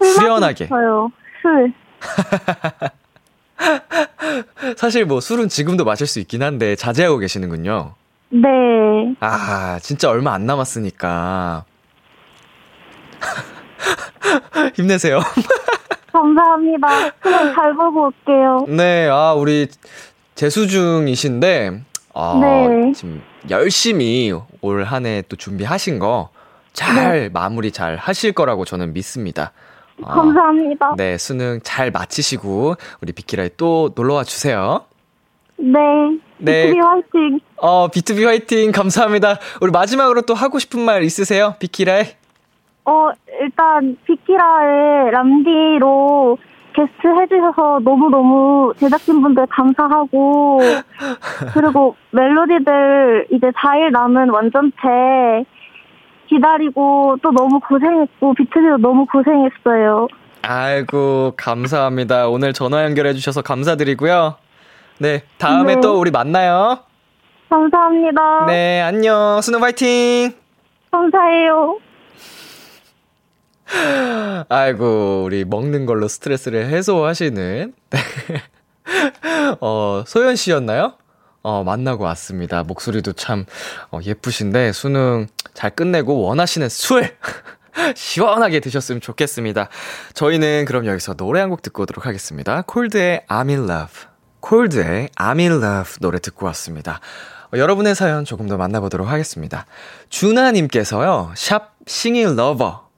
[0.00, 0.68] 후련하게.
[0.68, 1.10] 저요.
[1.40, 1.72] 술.
[4.76, 7.94] 사실 뭐 술은 지금도 마실 수 있긴 한데 자제하고 계시는군요.
[8.30, 8.48] 네.
[9.20, 11.64] 아, 진짜 얼마 안 남았으니까.
[14.74, 15.20] 힘내세요.
[16.12, 16.88] 감사합니다.
[17.54, 18.66] 잘 보고 올게요.
[18.68, 19.68] 네, 아, 우리
[20.34, 21.82] 재수 중이신데,
[22.14, 22.92] 아, 네.
[22.92, 29.52] 지금 열심히 올 한 해 또 준비하신 거잘 마무리 잘 하실 거라고 저는 믿습니다.
[30.04, 30.94] 아, 감사합니다.
[30.96, 34.84] 네, 수능 잘 마치시고 우리 비키라에 또 놀러 와 주세요.
[35.56, 35.78] 네.
[36.38, 36.66] 네.
[36.66, 37.40] 비키리 화이팅.
[37.56, 39.38] 어, B2B 화이팅 감사합니다.
[39.60, 41.54] 우리 마지막으로 또 하고 싶은 말 있으세요?
[41.60, 42.16] 비키라에?
[42.84, 46.36] 어, 일단 비키라의 람디로
[46.74, 50.60] 게스트 해주셔서 너무너무 제작진분들 감사하고,
[51.54, 55.44] 그리고 멜로디들 이제 4일 남은 완전체
[56.28, 60.08] 기다리고 또 너무 고생했고, 비트비도 너무 고생했어요.
[60.42, 62.28] 아이고, 감사합니다.
[62.28, 64.36] 오늘 전화 연결해주셔서 감사드리고요.
[64.98, 65.80] 네, 다음에 네.
[65.80, 66.78] 또 우리 만나요.
[67.48, 68.46] 감사합니다.
[68.46, 69.40] 네, 안녕.
[69.42, 70.32] 수능 파이팅!
[70.90, 71.78] 감사해요.
[74.48, 77.98] 아이고, 우리 먹는 걸로 스트레스를 해소하시는, 네.
[79.60, 80.94] 어, 소연 씨였나요?
[81.42, 82.62] 어, 만나고 왔습니다.
[82.62, 83.44] 목소리도 참,
[83.90, 87.16] 어, 예쁘신데, 수능 잘 끝내고 원하시는 술!
[87.96, 89.68] 시원하게 드셨으면 좋겠습니다.
[90.14, 92.62] 저희는 그럼 여기서 노래 한 곡 듣고 오도록 하겠습니다.
[92.66, 93.92] 콜드의 I'm in love.
[94.40, 97.00] 콜드의 I'm in love 노래 듣고 왔습니다.
[97.52, 99.64] 어, 여러분의 사연 조금 더 만나보도록 하겠습니다.
[100.10, 102.91] 준하님께서요, 샵 singing lover.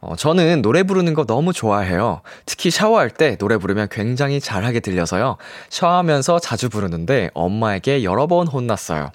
[0.00, 2.20] 어, 저는 노래 부르는 거 너무 좋아해요.
[2.46, 5.36] 특히 샤워할 때 노래 부르면 굉장히 잘하게 들려서요.
[5.70, 9.10] 샤워하면서 자주 부르는데 엄마에게 여러 번 혼났어요.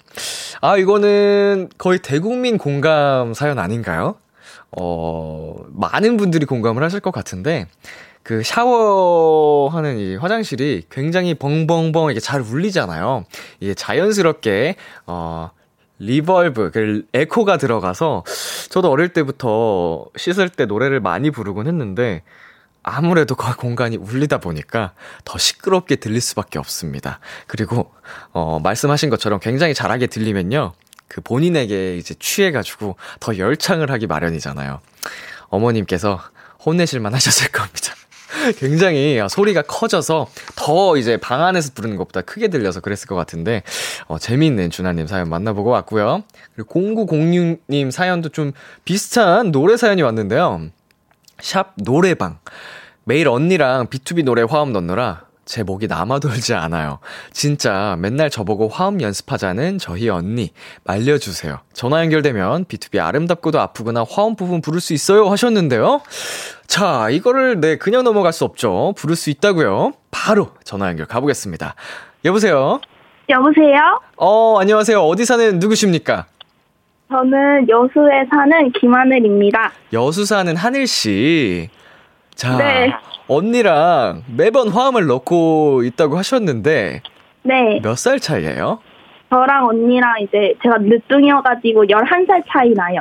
[0.60, 4.16] 아, 이거는 거의 대국민 공감 사연 아닌가요?
[4.76, 7.66] 어, 많은 분들이 공감을 하실 것 같은데,
[8.22, 13.24] 그 샤워하는 이 화장실이 굉장히 벙벙벙 이게 잘 울리잖아요.
[13.60, 15.50] 이게 자연스럽게, 어,
[15.98, 18.24] reverb, 그 에코가 들어가서
[18.70, 22.22] 저도 어릴 때부터 씻을 때 노래를 많이 부르곤 했는데
[22.82, 24.92] 아무래도 그 공간이 울리다 보니까
[25.24, 27.18] 더 시끄럽게 들릴 수밖에 없습니다.
[27.46, 27.90] 그리고
[28.32, 30.72] 어 말씀하신 것처럼 굉장히 잘하게 들리면요.
[31.08, 34.80] 그 본인에게 이제 취해 가지고 더 열창을 하기 마련이잖아요.
[35.48, 36.20] 어머님께서
[36.64, 37.94] 혼내실 만 하셨을 겁니다.
[38.58, 43.62] 굉장히 소리가 커져서 더 이제 방 안에서 부르는 것보다 크게 들려서 그랬을 것 같은데,
[44.06, 46.24] 어, 재미있는 준하님 사연 만나보고 왔고요.
[46.54, 48.52] 그리고 0906님 사연도 좀
[48.84, 50.68] 비슷한 노래 사연이 왔는데요.
[51.40, 52.38] 샵 노래방.
[53.04, 56.98] 매일 언니랑 B2B 노래 화음 넣느라 제 목이 남아돌지 않아요.
[57.32, 60.52] 진짜 맨날 저보고 화음 연습하자는 저희 언니
[60.84, 61.60] 말려주세요.
[61.72, 66.00] 전화 연결되면 B2B 아름답고도 아프구나 화음 부분 부를 수 있어요 하셨는데요.
[66.66, 68.94] 자, 이거를 네 그냥 넘어갈 수 없죠.
[68.96, 69.92] 부를 수 있다고요.
[70.10, 71.74] 바로 전화 연결 가보겠습니다.
[72.24, 72.80] 여보세요.
[73.28, 74.00] 여보세요?
[74.16, 75.00] 어 안녕하세요.
[75.00, 76.26] 어디 사는 누구십니까?
[77.08, 79.72] 저는 여수에 사는 김하늘입니다.
[79.92, 81.68] 여수 사는 하늘 씨.
[82.34, 82.92] 자, 네.
[83.28, 87.02] 언니랑 매번 화음을 넣고 있다고 하셨는데
[87.42, 87.80] 네.
[87.82, 88.80] 몇 살 차이예요?
[89.30, 93.00] 저랑 언니랑 이제 제가 늦둥이여가지고 11살 차이 나요.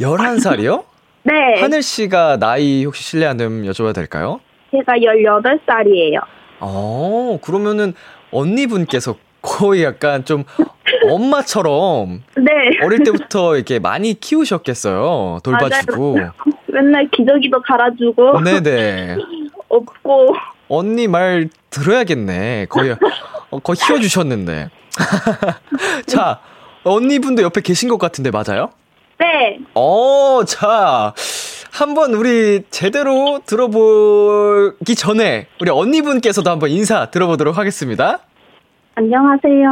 [0.00, 0.84] 11살이요?
[1.22, 1.60] 네.
[1.60, 4.40] 하늘 씨가 나이 혹시 실례 안 되면 여쭤봐도 될까요?
[4.70, 6.20] 제가 18살이에요.
[6.60, 7.94] 어, 그러면은
[8.32, 10.44] 언니분께서 거의 약간 좀
[11.08, 12.84] 엄마처럼 네.
[12.84, 15.38] 어릴 때부터 이렇게 많이 키우셨겠어요.
[15.42, 16.14] 돌봐주고.
[16.14, 16.32] 맞아요.
[16.72, 19.16] 맨날 기저귀도 갈아주고 네네.
[19.68, 20.34] 없고
[20.68, 22.66] 언니 말 들어야겠네.
[22.68, 22.96] 거의,
[23.50, 24.70] 어, 거의 키워주셨는데.
[26.06, 26.40] 자,
[26.84, 28.70] 언니분도 옆에 계신 것 같은데 맞아요?
[29.18, 29.58] 네.
[29.74, 31.14] 어, 자.
[31.72, 38.18] 한번 우리 제대로 들어보기 전에 우리 언니분께서도 한번 인사 들어보도록 하겠습니다.
[38.96, 39.68] 안녕하세요.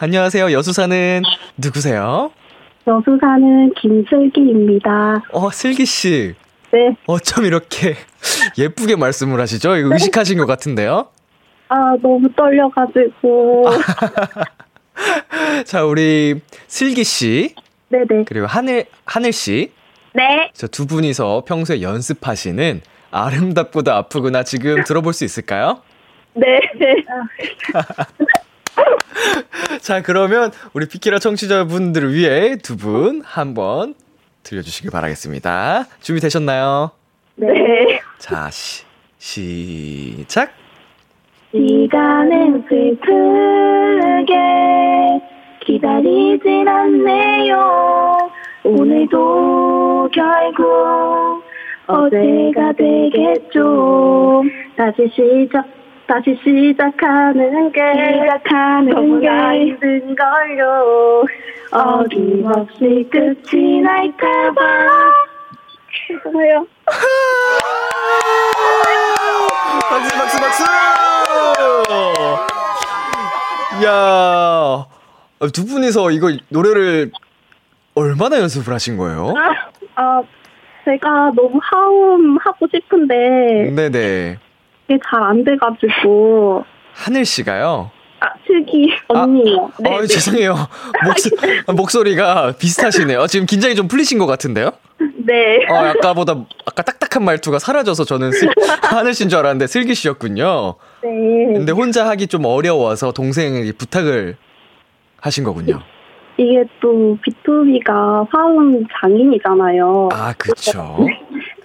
[0.00, 0.52] 안녕하세요.
[0.52, 1.22] 여수 사는
[1.56, 2.32] 누구세요?
[2.86, 5.22] 여수 사는 김슬기입니다.
[5.32, 6.34] 어, 슬기 씨.
[6.72, 6.96] 네.
[7.06, 7.94] 어쩜 이렇게
[8.56, 9.76] 예쁘게 말씀을 하시죠?
[9.76, 11.08] 이거 의식하신 것 같은데요?
[11.68, 13.64] 아, 너무 떨려가지고.
[15.66, 17.54] 자, 우리 슬기 씨,
[17.88, 18.24] 네네.
[18.26, 19.72] 그리고 하늘, 하늘 씨.
[20.14, 20.50] 네.
[20.54, 22.80] 저두 분이서 평소에 연습하시는
[23.12, 25.82] 아름답고도 아프구나 지금 들어볼 수 있을까요?
[26.34, 26.60] 네.
[29.80, 33.94] 자, 그러면 우리 피키라 청취자분들을 위해 두 분 한번
[34.42, 35.84] 들려주시길 바라겠습니다.
[36.00, 36.90] 준비되셨나요?
[37.36, 37.48] 네.
[38.18, 38.84] 자, 시,
[39.18, 40.52] 시작!
[41.52, 44.34] 시간은 슬프게
[45.66, 48.30] 기다리진 않네요.
[48.64, 51.42] 오늘도 결국
[51.86, 54.42] 어제가 되겠죠.
[54.76, 55.66] 다시 시작,
[56.10, 57.80] 다시 시작하는 게
[58.20, 59.28] 시작하는 게
[59.60, 61.24] 힘든 걸요.
[61.70, 64.60] 어김없이 끝이 날까봐.
[66.08, 66.66] 죄송해요.
[69.88, 70.64] 박수, 박수, 박수!
[73.84, 77.12] 야두 분이서 이거 노래를
[77.94, 79.32] 얼마나 연습을 하신 거예요?
[79.94, 80.22] 아,
[80.84, 84.49] 제가 너무 하음 하고 싶은데 네네.
[84.90, 86.64] 이게 잘 안 돼가지고
[86.94, 87.90] 하늘 씨가요.
[88.18, 89.70] 아 슬기 언니요.
[89.78, 90.06] 네, 아, 네.
[90.06, 90.54] 죄송해요.
[91.04, 91.30] 목소,
[91.72, 93.26] 목소리가 비슷하시네요.
[93.28, 94.72] 지금 긴장이 좀 풀리신 것 같은데요?
[94.98, 95.58] 네.
[95.58, 95.66] 네.
[95.72, 96.34] 어, 아까보다,
[96.66, 98.50] 아까 딱딱한 말투가 사라져서 저는 슬,
[98.82, 100.74] 하늘 씨인 줄 알았는데 슬기 씨였군요.
[101.02, 101.08] 네.
[101.54, 104.36] 근데 혼자 하기 좀 어려워서 동생에게 부탁을
[105.20, 105.80] 하신 거군요.
[106.36, 107.16] 이게 또
[107.46, 110.08] B2B가 화음 장인이잖아요.
[110.12, 111.06] 아, 그쵸.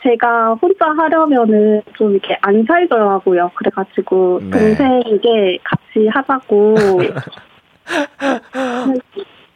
[0.10, 3.50] 제가 혼자 하려면은 좀 이렇게 안 살더라고요.
[3.56, 4.50] 그래가지고 네.
[4.52, 6.76] 동생에게 같이 하자고.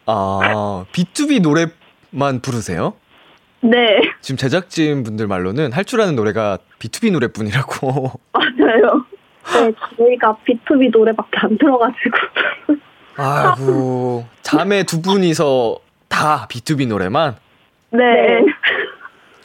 [0.08, 2.94] 아, B2B 노래만 부르세요?
[3.62, 8.12] 네, 지금 제작진 분들 말로는 할 줄 아는 노래가 B2B 노래뿐이라고.
[8.34, 9.06] 맞아요.
[9.54, 12.18] 네, 저희가 B2B 노래밖에 안 들어가지고.
[13.18, 15.78] 아이고, 자매 두 분이서
[16.08, 17.36] 다 B2B 노래만?
[17.92, 18.00] 네.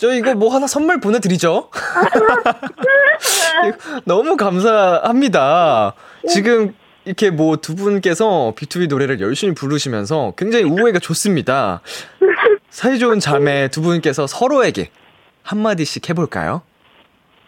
[0.04, 1.70] 저 이거 뭐 하나 선물 보내드리죠?
[4.04, 5.94] 너무 감사합니다.
[6.28, 6.74] 지금
[7.06, 11.80] 이렇게 뭐 두 분께서 B2B 노래를 열심히 부르시면서 굉장히 우애가 좋습니다.
[12.68, 14.90] 사이좋은 자매 두 분께서 서로에게
[15.42, 16.60] 한마디씩 해볼까요?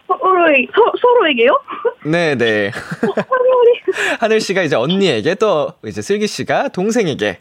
[0.07, 1.61] 서로에, 서, 서로에게요?
[2.07, 2.71] 네네.
[4.19, 7.41] 하늘 씨가 이제 언니에게 또 이제 슬기 씨가 동생에게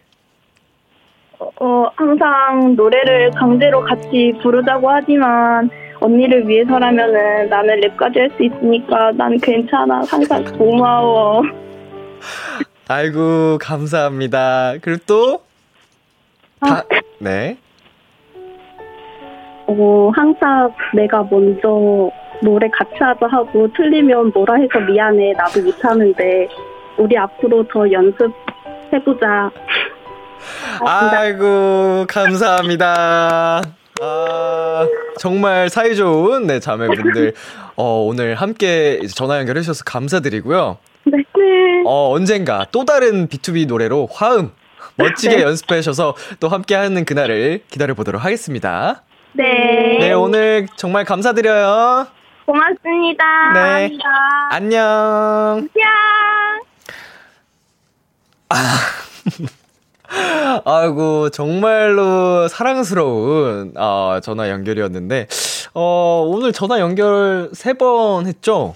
[1.39, 5.69] 어, 항상 노래를 강제로 같이 부르자고 하지만
[5.99, 10.03] 언니를 위해서라면은 나는 랩까지 할 수 있으니까 난 괜찮아.
[10.07, 11.41] 항상 고마워.
[12.87, 14.73] 아이고 감사합니다.
[14.81, 15.39] 그리고 또
[16.59, 16.83] 다,
[17.19, 17.57] 네.
[19.67, 22.11] 어, 항상 내가 먼저
[22.43, 25.33] 노래 같이 하자 하고 틀리면 뭐라 해서 미안해.
[25.33, 26.47] 나도 못하는데
[26.97, 29.51] 우리 앞으로 더 연습해보자.
[30.85, 33.61] 아이고 감사합니다.
[34.01, 34.87] 아
[35.19, 37.33] 정말 사이 좋은 네 자매분들
[37.77, 40.77] 어 오늘 함께 전화 연결해 주셔서 감사드리고요.
[41.05, 41.23] 네.
[41.85, 44.51] 어 언젠가 또 다른 B2B 노래로 화음
[44.95, 49.03] 멋지게 연습해 주셔서 또 함께 하는 그날을 기다려 보도록 하겠습니다.
[49.33, 49.97] 네.
[49.99, 52.07] 네 오늘 정말 감사드려요.
[52.45, 53.53] 고맙습니다.
[53.53, 53.59] 네.
[53.59, 54.05] 감사합니다.
[54.51, 55.69] 안녕.
[55.73, 56.61] 안녕.
[58.49, 58.55] 아
[60.87, 65.27] 이고, 정말로 사랑스러운, 아, 전화 연결이었는데,
[65.73, 68.73] 어, 오늘 전화 연결 세 번 했죠?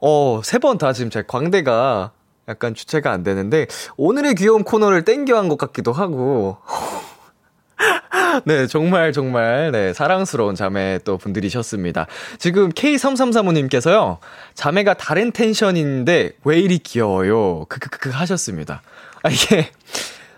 [0.00, 2.10] 어, 세 번 다 지금 제 광대가
[2.48, 3.66] 약간 주체가 안 되는데,
[3.96, 6.56] 오늘의 귀여운 코너를 땡겨 한 것 같기도 하고,
[8.44, 12.06] 네, 정말, 정말, 네, 사랑스러운 자매 또 분들이셨습니다.
[12.38, 14.18] 지금 K3335님께서요,
[14.54, 17.64] 자매가 다른 텐션인데 왜 이리 귀여워요?
[17.68, 18.82] 크크크크 하셨습니다.
[19.22, 19.70] 아, 이게,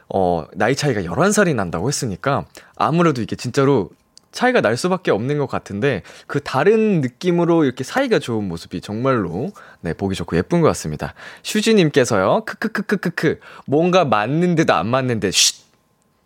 [0.08, 2.46] 어, 나이 차이가 11살이 난다고 했으니까,
[2.76, 3.90] 아무래도 이게 진짜로
[4.32, 9.50] 차이가 날 수밖에 없는 것 같은데, 그 다른 느낌으로 이렇게 사이가 좋은 모습이 정말로,
[9.80, 11.14] 네, 보기 좋고 예쁜 것 같습니다.
[11.42, 15.66] 슈지님께서요, 크크크크크크, 뭔가 맞는 듯안 맞는 듯, 쉿!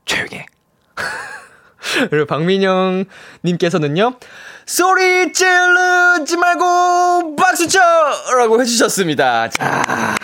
[0.04, 0.46] 조용히 해.
[2.10, 3.04] 그리고 박민영
[3.44, 4.16] 님께서는요.
[4.66, 7.80] 소리 지르지 말고 박수 쳐!
[8.36, 9.48] 라고 해주셨습니다.
[9.48, 10.14] 자,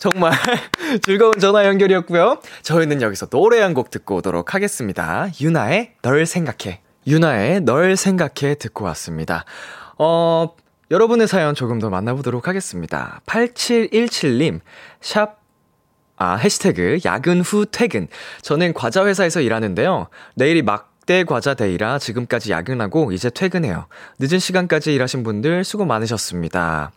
[0.00, 0.32] 정말
[1.04, 2.40] 즐거운 전화 연결이었고요.
[2.62, 5.28] 저희는 여기서 노래 한 곡 듣고 오도록 하겠습니다.
[5.40, 6.80] 유나의 널 생각해.
[7.06, 9.44] 유나의 널 생각해 듣고 왔습니다.
[9.98, 10.48] 어,
[10.90, 13.20] 여러분의 사연 조금 더 만나보도록 하겠습니다.
[13.26, 14.60] 8717님,
[15.00, 15.38] 샵
[16.16, 18.08] 아, 해시태그, 야근 후 퇴근.
[18.42, 20.08] 저는 과자 회사에서 일하는데요.
[20.34, 23.86] 내일이 막대 과자 데이라 지금까지 야근하고 이제 퇴근해요.
[24.18, 26.90] 늦은 시간까지 일하신 분들 수고 많으셨습니다.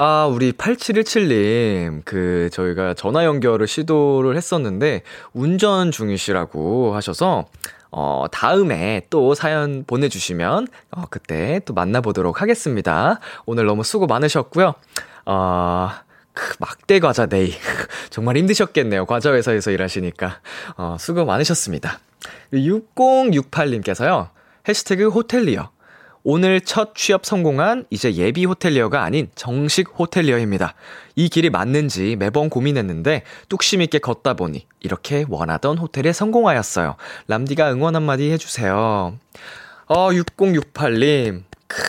[0.00, 7.46] 아, 우리 8717님, 그, 저희가 전화 연결을 시도를 했었는데, 운전 중이시라고 하셔서,
[7.90, 13.18] 어, 다음에 또 사연 보내주시면, 어, 그때 또 만나보도록 하겠습니다.
[13.44, 14.74] 오늘 너무 수고 많으셨고요.
[15.26, 15.90] 어,
[16.32, 17.50] 크, 막대 과자 데이.
[18.10, 19.04] 정말 힘드셨겠네요.
[19.04, 20.38] 과자 회사에서 일하시니까.
[20.76, 21.98] 어, 수고 많으셨습니다.
[22.52, 24.28] 6068님께서요.
[24.68, 25.70] 해시태그 호텔리어.
[26.30, 30.74] 오늘 첫 취업 성공한 이제 예비 호텔리어가 아닌 정식 호텔리어입니다.
[31.16, 36.96] 이 길이 맞는지 매번 고민했는데 뚝심 있게 걷다 보니 이렇게 원하던 호텔에 성공하였어요.
[37.28, 39.18] 람디가 응원 한마디 해주세요.
[39.86, 41.44] 어, 6068님.
[41.66, 41.82] 크,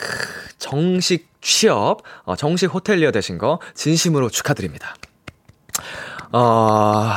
[0.58, 4.96] 정식 취업, 어, 정식 호텔리어 되신 거 진심으로 축하드립니다.
[6.32, 7.10] 어,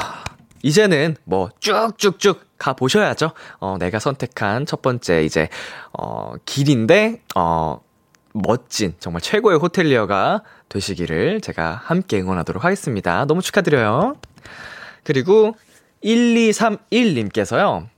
[0.64, 3.32] 이제는 뭐 쭉쭉쭉 가보셔야죠.
[3.58, 5.48] 어, 내가 선택한 첫 번째 이제,
[5.92, 7.80] 어, 길인데, 어,
[8.32, 13.24] 멋진, 정말 최고의 호텔리어가 되시기를 제가 함께 응원하도록 하겠습니다.
[13.26, 14.16] 너무 축하드려요.
[15.02, 15.54] 그리고
[16.04, 17.88] 1231님께서요.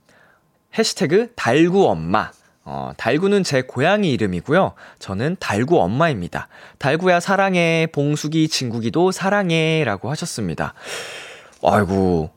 [0.77, 2.31] 해시태그 달구 엄마.
[2.65, 4.73] 어, 달구는 제 고양이 이름이고요.
[4.99, 6.47] 저는 달구 엄마입니다.
[6.79, 7.87] 달구야 사랑해.
[7.93, 9.83] 봉숙이 친구기도 사랑해.
[9.85, 10.73] 라고 하셨습니다.
[11.63, 12.34] 아이고.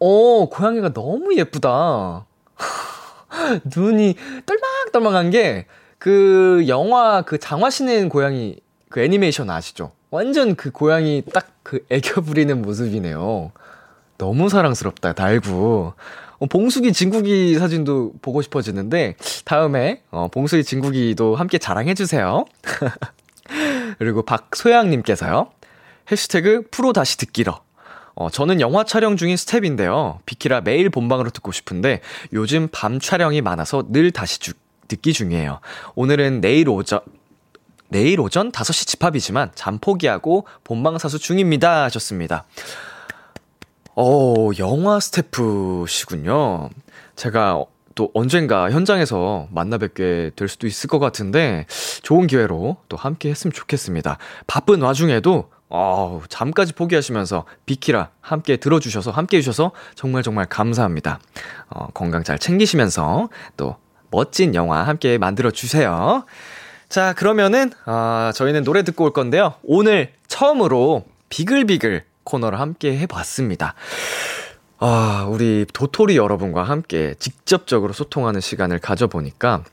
[0.00, 2.26] 어, 고양이가 너무 예쁘다.
[3.76, 4.14] 눈이
[4.46, 5.66] 똘망똘망한 게,
[5.98, 8.56] 그, 영화, 그 장화 신는 고양이,
[8.88, 9.92] 그 애니메이션 아시죠?
[10.10, 13.52] 완전 그 고양이 딱 그 애교 부리는 모습이네요.
[14.16, 15.92] 너무 사랑스럽다, 달구.
[16.38, 22.46] 어, 봉숙이 진국이 사진도 보고 싶어지는데, 다음에, 어, 봉숙이 진국이도 함께 자랑해주세요.
[23.98, 25.50] 그리고 박소양님께서요.
[26.10, 27.60] 해시태그 프로 다시 듣기러.
[28.20, 30.18] 어, 저는 영화 촬영 중인 스텝인데요.
[30.26, 32.00] 비키라 매일 본방으로 듣고 싶은데
[32.32, 34.54] 요즘 밤 촬영이 많아서 늘 다시 주,
[34.88, 35.60] 듣기 중이에요.
[35.94, 36.98] 오늘은 내일 오전,
[37.88, 41.84] 내일 오전 5시 집합이지만 잠 포기하고 본방사수 중입니다.
[41.84, 42.44] 하셨습니다.
[43.94, 46.70] 어, 영화 스태프시군요.
[47.14, 47.64] 제가
[47.94, 51.66] 또 언젠가 현장에서 만나 뵙게 될 수도 있을 것 같은데
[52.02, 54.18] 좋은 기회로 또 함께 했으면 좋겠습니다.
[54.48, 61.20] 바쁜 와중에도 어, 잠까지 포기하시면서 비키라 함께 들어주셔서 함께 해주셔서 정말 정말 감사합니다.
[61.68, 63.76] 어, 건강 잘 챙기시면서 또
[64.10, 66.24] 멋진 영화 함께 만들어 주세요.
[66.88, 69.54] 자, 그러면은 아, 저희는 노래 듣고 올 건데요.
[69.62, 73.74] 오늘 처음으로 비글비글 코너를 함께 해봤습니다.
[74.78, 79.64] 아, 우리 도토리 여러분과 함께 직접적으로 소통하는 시간을 가져보니까,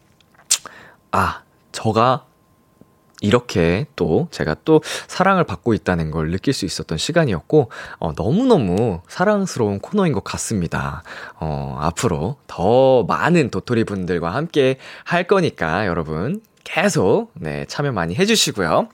[1.12, 2.26] 아, 저가
[3.26, 7.70] 이렇게 또 제가 또 사랑을 받고 있다는 걸 느낄 수 있었던 시간이었고,
[8.00, 11.04] 어, 너무너무 사랑스러운 코너인 것 같습니다.
[11.40, 18.90] 어, 앞으로 더 많은 도토리 분들과 함께 할 거니까 여러분 계속, 네, 참여 많이 해주시고요.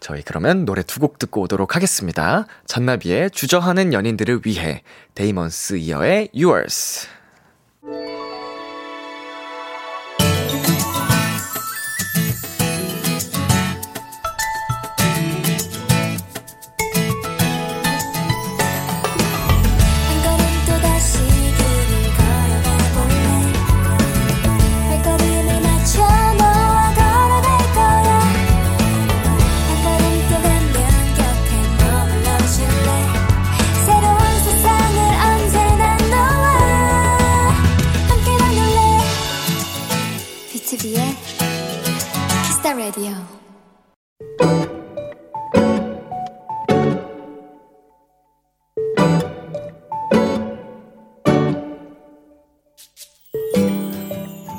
[0.00, 2.46] 저희 그러면 노래 두 곡 듣고 오도록 하겠습니다.
[2.66, 4.82] 잔나비의 주저하는 연인들을 위해,
[5.14, 7.08] 데이먼스 이어의 Yours.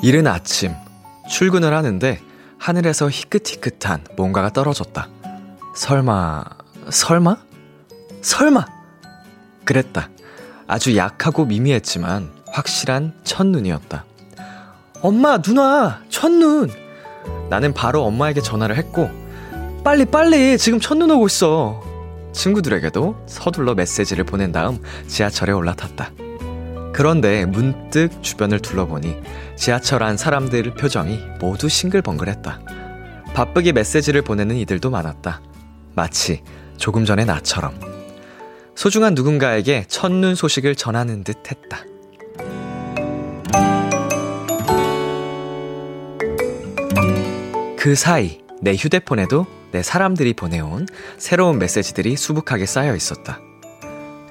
[0.08, 0.72] 이른 아침,
[1.28, 2.18] 출근을 하는데
[2.56, 5.06] 하늘에서 희끗희끗한 뭔가가 떨어졌다.
[5.74, 6.44] 설마,
[6.88, 7.36] 설마?
[8.22, 8.64] 설마!
[9.66, 10.08] 그랬다.
[10.66, 14.06] 아주 약하고 미미했지만 확실한 첫눈이었다.
[15.02, 16.70] 엄마, 누나, 첫눈!
[17.50, 19.10] 나는 바로 엄마에게 전화를 했고,
[19.84, 20.56] 빨리, 빨리!
[20.56, 21.82] 지금 첫눈 오고 있어!
[22.32, 26.12] 친구들에게도 서둘러 메시지를 보낸 다음 지하철에 올라탔다.
[26.98, 29.22] 그런데 문득 주변을 둘러보니
[29.54, 32.60] 지하철 안 사람들 표정이 모두 싱글벙글했다.
[33.34, 35.40] 바쁘게 메시지를 보내는 이들도 많았다.
[35.94, 36.42] 마치
[36.76, 37.78] 조금 전의 나처럼.
[38.74, 41.84] 소중한 누군가에게 첫눈 소식을 전하는 듯 했다.
[47.78, 53.38] 그 사이 내 휴대폰에도 내 사람들이 보내온 새로운 메시지들이 수북하게 쌓여 있었다.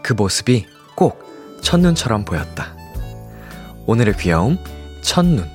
[0.04, 0.66] 그 모습이
[0.96, 1.27] 꼭
[1.62, 2.76] 첫눈처럼 보였다.
[3.86, 4.58] 오늘의 귀여움,
[5.02, 5.50] 첫눈.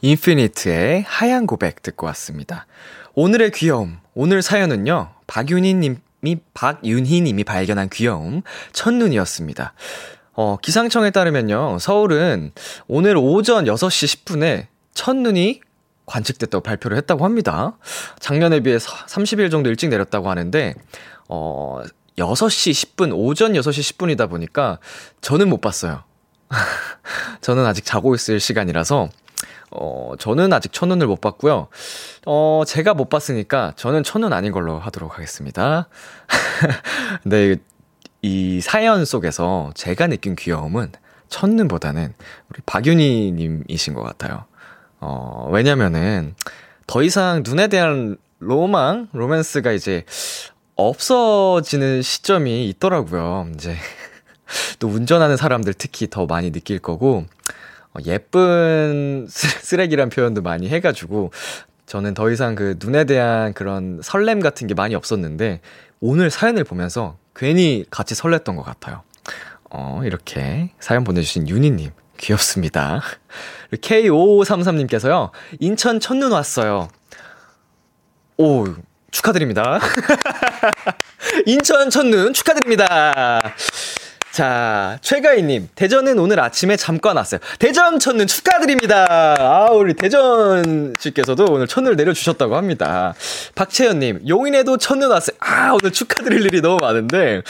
[0.00, 2.66] 인피니트의 하얀 고백 듣고 왔습니다.
[3.14, 9.74] 오늘의 귀여움, 오늘 사연은요, 박윤희 님이, 박윤희 님이 발견한 귀여움, 첫눈이었습니다.
[10.34, 12.52] 어, 기상청에 따르면요, 서울은
[12.88, 15.60] 오늘 오전 6시 10분에 첫눈이
[16.06, 17.78] 관측됐다고 발표를 했다고 합니다.
[18.18, 20.74] 작년에 비해 30일 정도 일찍 내렸다고 하는데,
[21.28, 21.82] 어,
[22.22, 24.78] 6시 10분, 오전 6시 10분이다 보니까
[25.20, 26.04] 저는 못 봤어요.
[27.40, 29.08] 저는 아직 자고 있을 시간이라서,
[29.72, 31.68] 어, 저는 아직 첫눈을 못 봤고요.
[32.26, 35.88] 어, 제가 못 봤으니까 저는 첫눈 아닌 걸로 하도록 하겠습니다.
[37.22, 37.56] 근데
[38.22, 40.92] 이 사연 속에서 제가 느낀 귀여움은
[41.28, 42.14] 첫눈보다는
[42.50, 44.44] 우리 박윤희 님이신 것 같아요.
[45.00, 46.34] 어, 왜냐면은
[46.86, 50.04] 더 이상 눈에 대한 로망, 로맨스가 이제
[50.88, 53.48] 없어지는 시점이 있더라고요.
[53.54, 53.76] 이제
[54.78, 57.24] 또 운전하는 사람들 특히 더 많이 느낄 거고
[57.94, 61.32] 어, 예쁜 쓰레기란 표현도 많이 해가지고
[61.86, 65.60] 저는 더 이상 그 눈에 대한 그런 설렘 같은 게 많이 없었는데
[66.00, 69.02] 오늘 사연을 보면서 괜히 같이 설렜던 것 같아요.
[69.70, 73.02] 어, 이렇게 사연 보내주신 윤희님 귀엽습니다.
[73.72, 75.30] K5533님께서요,
[75.60, 76.88] 인천 첫눈 왔어요.
[78.38, 78.66] 오,
[79.12, 79.78] 축하드립니다.
[81.46, 83.40] 인천 첫눈 축하드립니다.
[84.32, 87.38] 자, 최가희님, 대전은 오늘 아침에 잠깐 왔어요.
[87.58, 89.36] 대전 첫눈 축하드립니다.
[89.38, 93.14] 아, 우리 대전 씨께서도 오늘 첫눈을 내려주셨다고 합니다.
[93.54, 95.36] 박채연님, 용인에도 첫눈 왔어요.
[95.38, 97.42] 아, 오늘 축하드릴 일이 너무 많은데,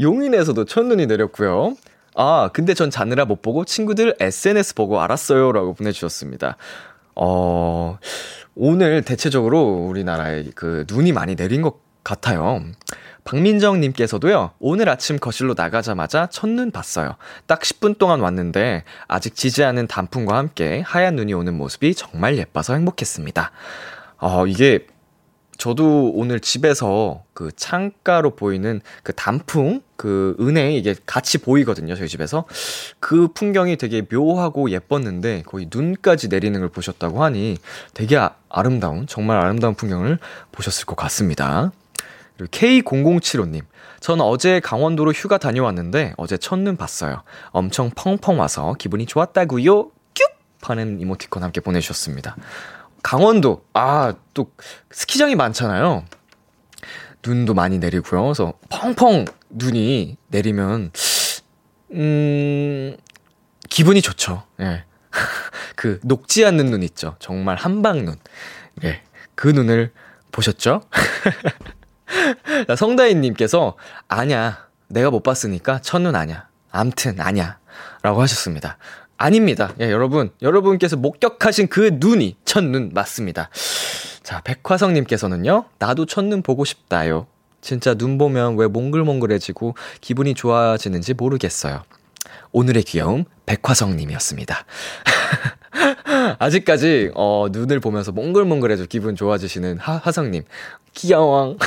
[0.00, 1.76] 용인에서도 첫눈이 내렸고요.
[2.14, 5.52] 아, 근데 전 자느라 못 보고 친구들 SNS 보고 알았어요.
[5.52, 6.56] 라고 보내주셨습니다.
[7.22, 7.98] 어,
[8.54, 12.62] 오늘 대체적으로 우리나라에 그 눈이 많이 내린 것 같아요.
[13.24, 17.16] 박민정님께서도요, 오늘 아침 거실로 나가자마자 첫눈 봤어요.
[17.46, 22.72] 딱 10분 동안 왔는데, 아직 지지 않은 단풍과 함께 하얀 눈이 오는 모습이 정말 예뻐서
[22.72, 23.52] 행복했습니다.
[24.16, 24.86] 어, 이게,
[25.60, 32.46] 저도 오늘 집에서 그 창가로 보이는 그 단풍, 그 은행 이게 같이 보이거든요, 저희 집에서.
[32.98, 37.58] 그 풍경이 되게 묘하고 예뻤는데, 거의 눈까지 내리는 걸 보셨다고 하니
[37.92, 40.18] 되게 아, 아름다운, 정말 아름다운 풍경을
[40.50, 41.72] 보셨을 것 같습니다.
[42.38, 43.60] K0075님.
[44.00, 47.22] 전 어제 강원도로 휴가 다녀왔는데 어제 첫눈 봤어요.
[47.50, 49.90] 엄청 펑펑 와서 기분이 좋았다구요.
[50.14, 50.26] 뀨!
[50.62, 52.36] 하는 이모티콘 함께 보내주셨습니다.
[53.02, 54.52] 강원도, 아, 또
[54.90, 56.04] 스키장이 많잖아요.
[57.24, 58.22] 눈도 많이 내리고요.
[58.22, 60.92] 그래서 펑펑 눈이 내리면,
[61.92, 62.96] 음,
[63.68, 64.44] 기분이 좋죠.
[64.60, 64.84] 예.
[65.76, 67.16] 그 녹지 않는 눈 있죠.
[67.18, 68.16] 정말 한방 눈.
[68.84, 69.02] 예.
[69.34, 69.92] 그 눈을
[70.32, 70.82] 보셨죠?
[72.76, 73.76] 성다인님께서,
[74.08, 74.68] 아냐.
[74.88, 76.48] 내가 못 봤으니까 첫눈 아냐.
[76.70, 77.58] 암튼 아냐.
[78.02, 78.78] 라고 하셨습니다.
[79.20, 79.74] 아닙니다.
[79.80, 80.30] 예, 여러분.
[80.40, 83.50] 여러분께서 목격하신 그 눈이 첫눈 맞습니다.
[84.22, 87.26] 자, 백화성님께서는요, 나도 첫눈 보고 싶다요.
[87.60, 91.82] 진짜 눈 보면 왜 몽글몽글해지고 기분이 좋아지는지 모르겠어요.
[92.52, 94.64] 오늘의 귀여움, 백화성님이었습니다.
[96.38, 100.44] 아직까지, 어, 눈을 보면서 몽글몽글해져 기분 좋아지시는 하, 화성님.
[100.94, 101.58] 귀여워.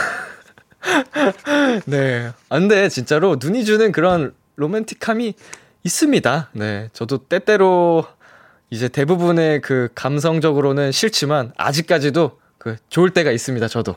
[1.85, 2.31] 네.
[2.49, 3.37] 안 돼, 진짜로.
[3.39, 5.35] 눈이 주는 그런 로맨틱함이
[5.84, 6.49] 있습니다.
[6.53, 6.89] 네.
[6.93, 8.05] 저도 때때로
[8.69, 13.67] 이제 대부분의 그 감성적으로는 싫지만 아직까지도 그 좋을 때가 있습니다.
[13.67, 13.95] 저도.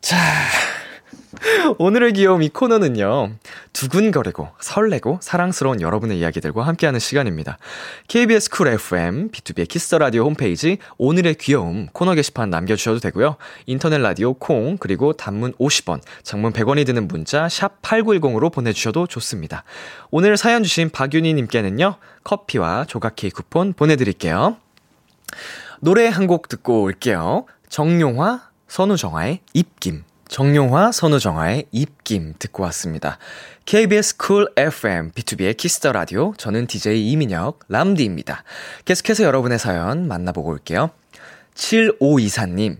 [0.00, 0.16] 자.
[1.78, 3.32] 오늘의 귀여움 이 코너는요,
[3.72, 7.58] 두근거리고 설레고 사랑스러운 여러분의 이야기들과 함께하는 시간입니다.
[8.08, 13.36] KBS 쿨 FM, B2B의 키스터 라디오 홈페이지 오늘의 귀여움 코너 게시판 남겨 주셔도 되고요.
[13.66, 19.64] 인터넷 라디오 콩, 그리고 단문 50원, 장문 100원이 드는 문자 샵 8910으로 보내 주셔도 좋습니다.
[20.10, 24.56] 오늘 사연 주신 박윤희 님께는요, 커피와 조각 케이크 쿠폰 보내 드릴게요.
[25.80, 27.46] 노래 한 곡 듣고 올게요.
[27.68, 30.04] 정용화, 선우정아의 입김.
[30.28, 33.18] 정용화, 선우정아의 입김 듣고 왔습니다.
[33.66, 36.34] KBS 쿨 FM, B2B의 키스터 라디오.
[36.36, 38.44] 저는 DJ 이민혁, 람디입니다.
[38.84, 40.90] 계속해서 여러분의 사연 만나보고 올게요.
[41.54, 42.78] 7524님,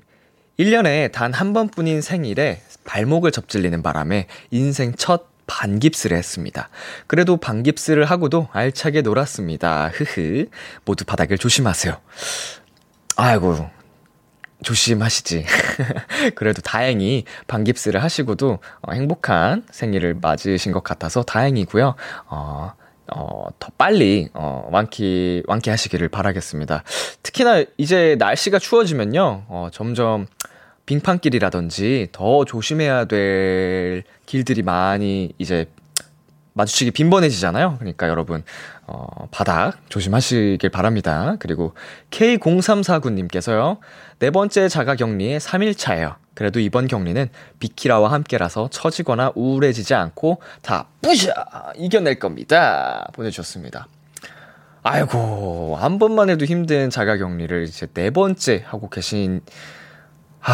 [0.58, 6.70] 1년에 단 한 번뿐인 생일에 발목을 접질리는 바람에 인생 첫 반깁스를 했습니다.
[7.06, 9.90] 그래도 반깁스를 하고도 알차게 놀았습니다.
[9.92, 10.46] 흐흐.
[10.84, 11.94] 모두 바닥을 조심하세요.
[13.16, 13.70] 아이고,
[14.62, 15.44] 조심하시지.
[16.34, 21.94] 그래도 다행히 반깁스를 하시고도 어, 행복한 생일을 맞으신 것 같아서 다행이고요.
[22.26, 22.72] 어,
[23.12, 26.82] 어, 더 빨리, 어, 완쾌, 완쾌하시기를 바라겠습니다.
[27.22, 30.26] 특히나 이제 날씨가 추워지면요, 어, 점점
[30.86, 35.66] 빙판길이라든지 더 조심해야 될 길들이 많이 이제
[36.54, 37.76] 마주치기 빈번해지잖아요.
[37.78, 38.42] 그러니까 여러분,
[38.86, 41.36] 어, 바닥 조심하시길 바랍니다.
[41.40, 41.74] 그리고
[42.10, 43.78] K0349님께서요,
[44.20, 46.14] 네 번째 자가 격리의 3일차예요.
[46.34, 47.28] 그래도 이번 격리는
[47.58, 51.32] 비키라와 함께라서 처지거나 우울해지지 않고 다 뿌셔!
[51.76, 53.08] 이겨낼 겁니다.
[53.14, 53.88] 보내주셨습니다.
[54.82, 59.40] 아이고, 한 번만 해도 힘든 자가 격리를 이제 네 번째 하고 계신,
[60.40, 60.52] 하,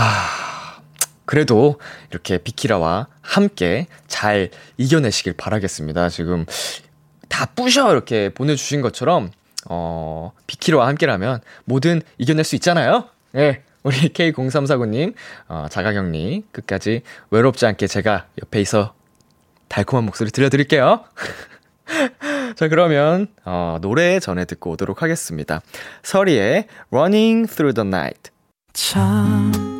[1.31, 1.79] 그래도
[2.11, 6.09] 이렇게 비키라와 함께 잘 이겨내시길 바라겠습니다.
[6.09, 6.45] 지금
[7.29, 7.93] 다 뿌셔!
[7.93, 9.31] 이렇게 보내주신 것처럼,
[9.67, 13.11] 어, 비키라와 함께라면 뭐든 이겨낼 수 있잖아요?
[13.37, 13.39] 예.
[13.39, 15.15] 네, 우리 K0349님,
[15.47, 18.95] 어, 자가격리 끝까지 외롭지 않게 제가 옆에 있어
[19.69, 21.05] 달콤한 목소리 들려드릴게요.
[22.57, 25.63] 자, 그러면, 어, 노래 전에 듣고 오도록 하겠습니다.
[26.03, 28.33] 서리의 Running Through the Night.
[28.73, 29.80] 참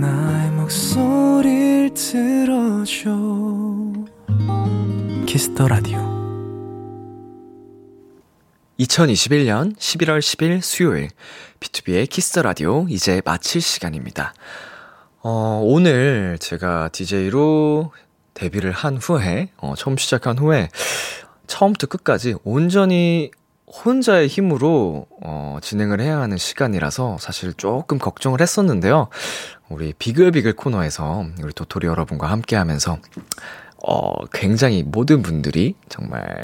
[0.00, 3.10] 나의 목소리를 들어줘
[5.26, 5.98] Kiss the Radio
[8.78, 11.08] 2021년 11월 10일 수요일
[11.60, 14.34] B2B의 키스터 라디오 이제 마칠 시간입니다.
[15.20, 17.92] 어, 오늘 제가 DJ로
[18.34, 20.68] 데뷔를 한 후에 어, 처음 시작한 후에
[21.46, 23.30] 처음부터 끝까지 온전히
[23.66, 29.08] 혼자의 힘으로 어, 진행을 해야 하는 시간이라서 사실 조금 걱정을 했었는데요.
[29.68, 32.98] 우리 비글비글 코너에서 우리 도토리 여러분과 함께 하면서
[33.86, 36.40] 어, 굉장히 모든 분들이 정말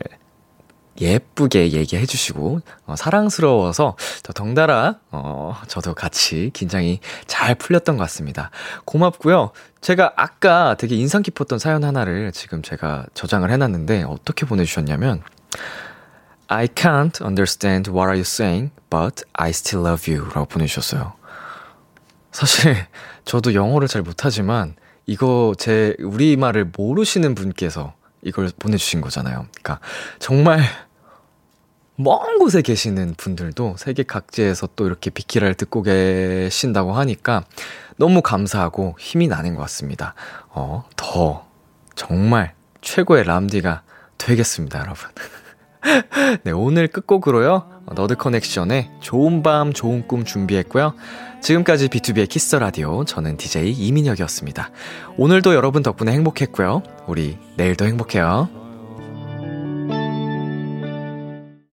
[1.00, 8.50] 예쁘게 얘기해 주시고, 어, 사랑스러워서 더 덩달아, 어, 저도 같이 긴장이 잘 풀렸던 것 같습니다.
[8.84, 9.52] 고맙고요.
[9.80, 15.22] 제가 아까 되게 인상 깊었던 사연 하나를 지금 제가 저장을 해놨는데, 어떻게 보내주셨냐면,
[16.52, 21.12] I can't understand what are you saying, but I still love you 라고 보내주셨어요.
[22.32, 22.74] 사실,
[23.24, 24.74] 저도 영어를 잘 못하지만,
[25.06, 29.46] 이거 제 우리말을 모르시는 분께서 이걸 보내주신 거잖아요.
[29.62, 29.78] 그러니까
[30.18, 30.62] 정말
[31.94, 37.44] 먼 곳에 계시는 분들도 세계 각지에서 또 이렇게 비키라를 듣고 계신다고 하니까
[37.96, 40.14] 너무 감사하고 힘이 나는 것 같습니다.
[40.48, 41.46] 어, 더
[41.94, 43.82] 정말 최고의 람디가
[44.18, 45.08] 되겠습니다, 여러분.
[46.44, 47.80] 네, 오늘 끝곡으로요.
[47.94, 50.94] 너드 커넥션의 좋은 밤, 좋은 꿈 준비했고요.
[51.40, 54.70] 지금까지 B2B의 키스 라디오 저는 DJ 이민혁이었습니다.
[55.16, 56.82] 오늘도 여러분 덕분에 행복했고요.
[57.06, 58.59] 우리 내일도 행복해요.